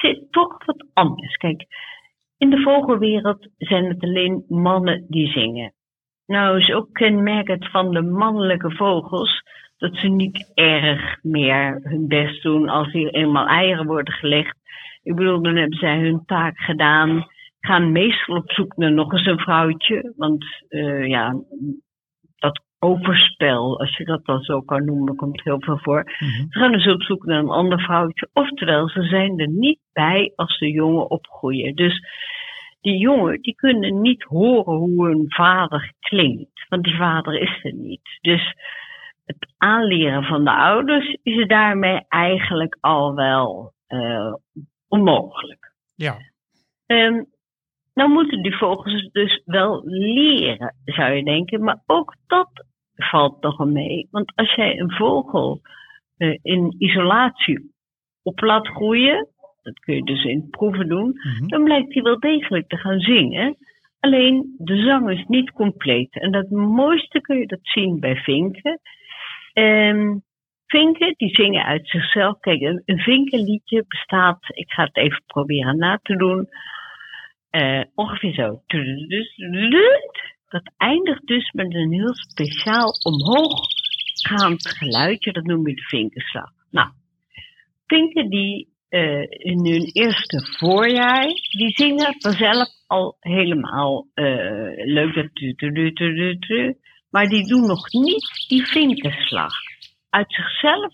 [0.00, 1.36] zit toch wat anders.
[1.36, 1.66] Kijk,
[2.38, 5.72] in de vogelwereld zijn het alleen mannen die zingen.
[6.26, 9.42] Nou is ook kenmerkend van de mannelijke vogels
[9.78, 14.56] dat ze niet erg meer hun best doen als hier eenmaal eieren worden gelegd.
[15.02, 17.26] Ik bedoel, dan hebben zij hun taak gedaan,
[17.60, 21.34] gaan meestal op zoek naar nog eens een vrouwtje, want eh, ja,
[22.36, 26.02] dat overspel, als je dat dan zo kan noemen, komt heel veel voor.
[26.04, 26.30] Mhm.
[26.30, 28.28] Ze gaan dus op zoek naar een ander vrouwtje.
[28.32, 31.74] Oftewel, ze zijn er niet bij als de jongen opgroeien.
[31.74, 32.04] Dus
[32.80, 36.66] die jongen, die kunnen niet horen hoe hun vader klinkt.
[36.68, 38.18] Want die vader is er niet.
[38.20, 38.54] Dus
[39.24, 44.34] het aanleren van de ouders is daarmee eigenlijk al wel eh,
[44.88, 45.72] onmogelijk.
[45.94, 46.16] Ja,
[46.90, 47.22] Ehm,
[48.00, 51.62] nou moeten die vogels dus wel leren, zou je denken.
[51.62, 52.50] Maar ook dat
[52.96, 54.08] valt nogal mee.
[54.10, 55.60] Want als jij een vogel
[56.16, 57.72] eh, in isolatie
[58.22, 59.28] op laat groeien,
[59.62, 61.46] dat kun je dus in proeven doen, Mhm.
[61.46, 63.56] dan blijkt hij wel degelijk te gaan zingen.
[64.00, 66.20] Alleen de zang is niet compleet.
[66.20, 68.80] En dat mooiste kun je dat zien bij vinken.
[69.52, 70.16] Ehm,
[70.66, 72.38] vinken die zingen uit zichzelf.
[72.40, 76.48] Kijk, een, een vinkenliedje bestaat, ik ga het even proberen na te doen.
[77.50, 78.62] Eh, ongeveer zo.
[80.48, 85.32] Dat eindigt dus met een heel speciaal omhooggaand geluidje.
[85.32, 86.50] Dat noem je de vinkenslag.
[86.70, 86.88] Nou,
[87.86, 95.14] vinken die eh, in hun eerste voorjaar, die zingen vanzelf al helemaal eh, leuk.
[95.14, 96.76] Dat.
[97.10, 99.52] Maar die doen nog niet die vinkenslag.
[100.10, 100.92] Uit zichzelf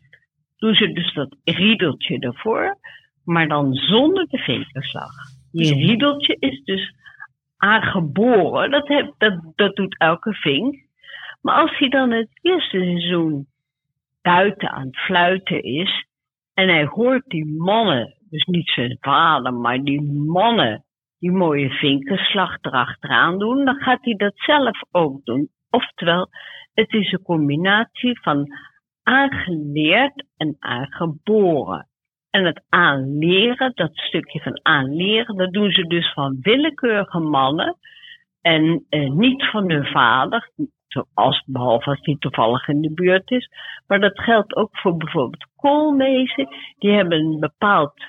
[0.57, 2.79] doen ze dus dat riedeltje ervoor,
[3.25, 5.36] maar dan zonder de vinkenslag.
[5.53, 6.94] Die riedeltje is dus
[7.57, 8.70] aangeboren.
[8.70, 10.84] Dat, heb, dat, dat doet elke vink.
[11.40, 13.47] Maar als hij dan het eerste seizoen
[14.22, 16.07] buiten aan het fluiten is
[16.55, 20.84] en hij hoort die mannen, dus niet zijn vader, maar die mannen,
[21.18, 25.49] die mooie vinkenslag erachteraan doen, dan gaat hij dat zelf ook doen.
[25.70, 26.28] Oftewel,
[26.74, 28.47] het is een combinatie van
[29.03, 31.88] aangeleerd en aangeboren.
[32.37, 37.76] En het aanleren, dat stukje van aanleren, dat doen ze dus van willekeurige mannen
[38.41, 40.51] en eh, niet van hun vader,
[40.87, 43.51] zoals, behalve als die toevallig in de buurt is.
[43.87, 46.49] Maar dat geldt ook voor bijvoorbeeld koolmezen.
[46.78, 48.05] Die hebben een bepaald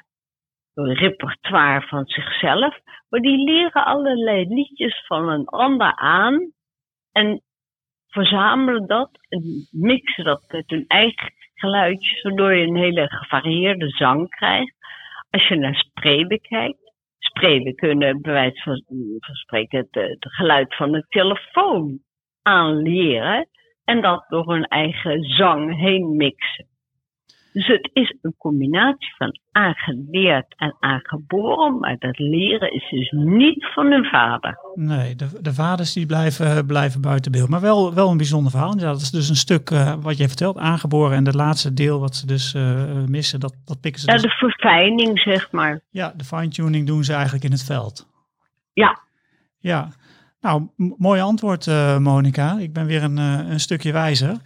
[0.74, 6.52] repertoire van zichzelf, maar die leren allerlei liedjes van een ander aan.
[7.12, 7.42] En
[8.08, 14.30] verzamelen dat en mixen dat met hun eigen geluidjes, waardoor je een hele gevarieerde zang
[14.30, 14.74] krijgt.
[15.30, 18.82] Als je naar spreeuwen kijkt, spreeuwen kunnen bij wijze van,
[19.20, 22.00] spreken het, het geluid van de telefoon
[22.42, 23.48] aanleren
[23.84, 26.68] en dat door hun eigen zang heen mixen.
[27.58, 33.66] Dus het is een combinatie van aangeleerd en aangeboren, maar dat leren is dus niet
[33.74, 34.58] van hun vader.
[34.76, 37.50] Nee, de, de vaders die blijven, blijven buiten beeld.
[37.50, 38.80] Maar wel, wel een bijzonder verhaal.
[38.80, 41.18] Ja, dat is dus een stuk eh, wat je vertelt, aangeboren.
[41.18, 44.22] En het laatste deel wat ze dus eh, missen, dat, dat pikken ze Ja, dus-
[44.22, 45.82] de verfijning, zeg maar.
[45.90, 48.08] Ja, de fine-tuning doen ze eigenlijk in het veld.
[48.74, 49.00] Ja.
[49.60, 49.90] Ja,
[50.42, 52.58] nou, mooi antwoord, eh Monica.
[52.60, 54.38] Ik ben weer een, een stukje wijzer.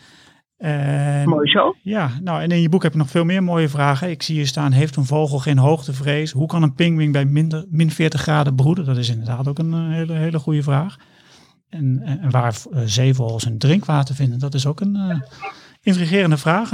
[0.62, 1.76] En, Mooi zo.
[1.82, 4.09] Ja, nou, en in je boek heb je nog veel meer mooie vragen.
[4.09, 6.32] Ik zie hier staan, heeft een vogel geen hoogtevrees?
[6.32, 8.86] Hoe kan een pinguïn bij minder, min 40 graden broeden?
[8.86, 10.95] Dat is inderdaad ook een eh, hele, hele goede vraag.
[11.70, 15.20] En, en waar eh, zeevogels hun drinkwater vinden, dat is ook een eh,
[15.82, 16.72] intrigerende vraag.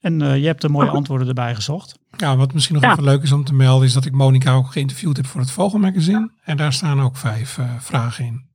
[0.00, 1.98] En eh, je hebt er mooie antwoorden erbij gezocht.
[2.16, 2.90] Ja, wat misschien nog Ja.
[2.90, 5.50] even leuk is om te melden, is dat ik Monica ook geïnterviewd heb voor het
[5.50, 6.30] Vogelmagazine.
[6.44, 8.48] En daar staan ook vijf eh, vragen in.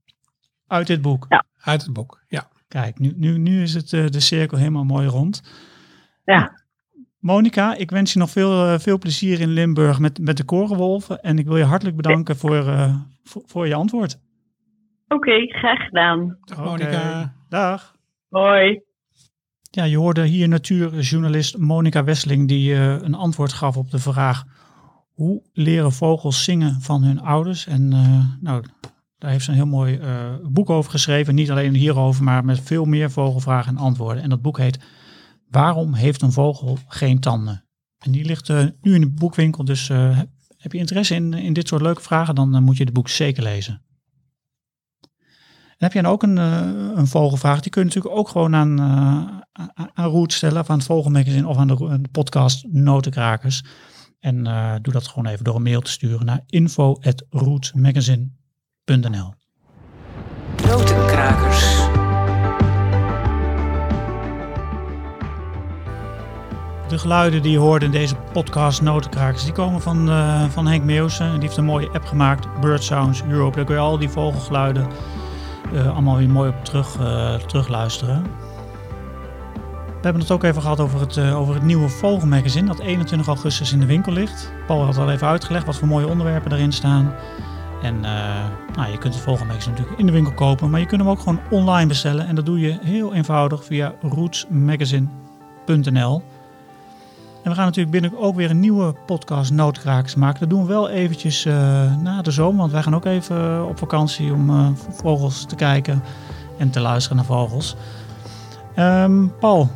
[0.68, 1.26] Uit dit boek.
[1.62, 2.48] Uit het boek, ja.
[2.68, 5.42] Kijk, nu, nu, nu is het eh, de cirkel helemaal mooi rond.
[6.24, 6.64] Ja.
[7.20, 11.22] Monica, ik wens je nog veel, eh, veel plezier in Limburg met, met de korenwolven.
[11.22, 14.20] En ik wil je hartelijk bedanken voor, eh, voor, voor je antwoord.
[15.08, 16.38] Oké, graag gedaan.
[16.42, 17.34] Dag Oké, Monica.
[17.50, 17.96] Dag.
[18.30, 18.84] Hoi.
[19.76, 24.44] Ja, je hoorde hier natuurjournalist Monica Wesseling die eh, een antwoord gaf op de vraag
[25.14, 27.68] hoe leren vogels zingen van hun ouders?
[27.68, 28.64] En eh, nou,
[29.18, 31.36] daar heeft ze een heel mooi eh, boek over geschreven.
[31.36, 34.24] Niet alleen hierover, maar met veel meer vogelvragen en antwoorden.
[34.24, 34.80] En dat boek heet
[35.50, 37.66] Waarom heeft een vogel geen tanden?
[37.98, 40.20] En die ligt eh, nu in de boekwinkel, dus eh,
[40.58, 43.44] heb je interesse in, in dit soort leuke vragen, dan moet je het boek zeker
[43.44, 43.84] lezen.
[45.78, 46.38] En heb je dan ook een,
[46.98, 48.82] een vogelvraag, die kun je natuurlijk ook gewoon aan,
[49.94, 53.64] aan, Roet stellen, of aan het Vogelmagazine of aan de, podcast Notenkrakers.
[54.20, 54.44] En
[54.82, 58.44] doe dat gewoon even door een mail te sturen naar info.rootmagazine.nl
[60.68, 61.76] Notenkrakers.
[66.88, 70.84] De geluiden die je hoorde in deze podcast Notenkrakers, die komen van, eh, van Henk
[70.84, 71.32] Meeuwsen.
[71.32, 73.56] Die heeft een mooie app gemaakt, Bird Sounds Europe.
[73.56, 74.88] Daar kun je al die vogelgeluiden
[75.74, 78.24] eh, allemaal weer mooi op terug, eh, terugluisteren.
[79.88, 83.74] We hebben het ook even gehad over het, over het nieuwe Vogelmagazine, dat 21 augustus
[83.74, 84.52] in de winkel ligt.
[84.68, 87.14] Paul had al even uitgelegd wat voor mooie onderwerpen daarin staan.
[87.86, 91.02] En eh, nou, je kunt het Vogelmagazine natuurlijk in de winkel kopen, maar je kunt
[91.02, 92.28] hem ook gewoon online bestellen.
[92.28, 96.24] En dat doe je heel eenvoudig via rootsmagazine.nl.
[97.44, 100.40] En we gaan natuurlijk binnen ook weer een nieuwe podcast Noodkrakers maken.
[100.40, 101.54] Dat doen we wel eventjes eh,
[101.96, 106.04] na de zomer, want wij gaan ook even op vakantie om eh, vogels te kijken
[106.58, 107.76] en te luisteren naar vogels.
[108.76, 109.70] Ehm, Paul,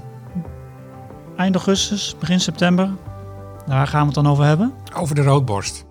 [1.38, 2.90] eind augustus, begin september,
[3.68, 4.74] daar gaan we het dan over hebben.
[4.96, 5.88] Over de roodborst.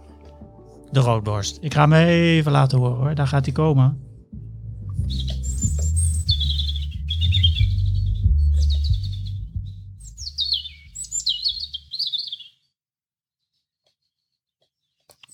[0.92, 1.58] De roodborst.
[1.60, 4.06] Ik ga hem even laten horen hoor, daar gaat hij komen.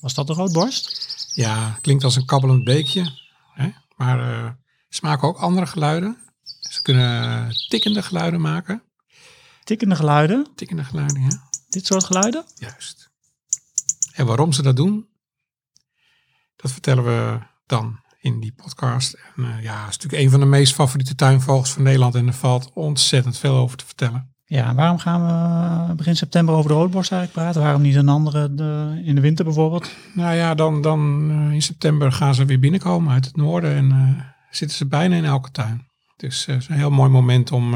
[0.00, 1.02] Was dat de roodborst?
[1.34, 3.10] Ja, klinkt als een kabbelend beekje.
[3.52, 3.68] Hè?
[3.96, 4.50] Maar eh,
[4.88, 6.16] ze maken ook andere geluiden.
[6.60, 8.82] Ze kunnen tikkende geluiden maken.
[9.64, 11.48] Tikkende geluiden, Tikkende geluiden, ja.
[11.68, 12.44] dit soort geluiden?
[12.54, 13.10] Juist.
[14.12, 15.08] En waarom ze dat doen,
[16.64, 19.12] dat vertellen we dan in die podcast.
[19.12, 22.14] En eh, ja, het is natuurlijk een van de meest favoriete tuinvogels van Nederland.
[22.14, 24.34] En er valt ontzettend veel over te vertellen.
[24.44, 25.26] Ja, waarom gaan
[25.88, 27.62] we begin september over de roodborst eigenlijk praten?
[27.62, 29.90] Waarom niet een andere de, in de winter bijvoorbeeld?
[30.14, 33.74] Nou ja, dan, dan eh, in september gaan ze weer binnenkomen uit het noorden.
[33.74, 35.92] En eh, zitten ze bijna in elke tuin.
[36.16, 37.74] Dus het is een heel mooi moment om...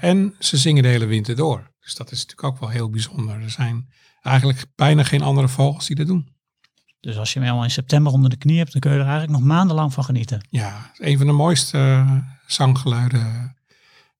[0.00, 1.70] en ze zingen de hele winter door.
[1.80, 3.42] Dus dat is natuurlijk ook wel heel bijzonder.
[3.42, 3.88] Er zijn
[4.20, 6.32] eigenlijk bijna geen andere vogels die dat doen.
[7.02, 9.06] Dus als je hem helemaal in september onder de knie hebt, dan kun je er
[9.06, 10.46] eigenlijk nog maandenlang van genieten.
[10.50, 13.56] Ja, een van de mooiste eh, zanggeluiden,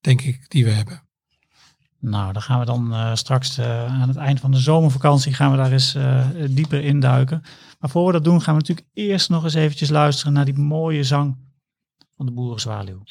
[0.01, 1.03] denk ik, die we hebben.
[2.03, 5.51] Nou, dan gaan we dan eh, straks eh, aan het eind van de zomervakantie gaan
[5.51, 7.43] we daar eens eh, dieper induiken.
[7.81, 10.59] Maar voor we dat doen, gaan we natuurlijk eerst nog eens eventjes luisteren naar die
[10.59, 11.37] mooie zang
[12.17, 13.03] van de boerenzwaluw.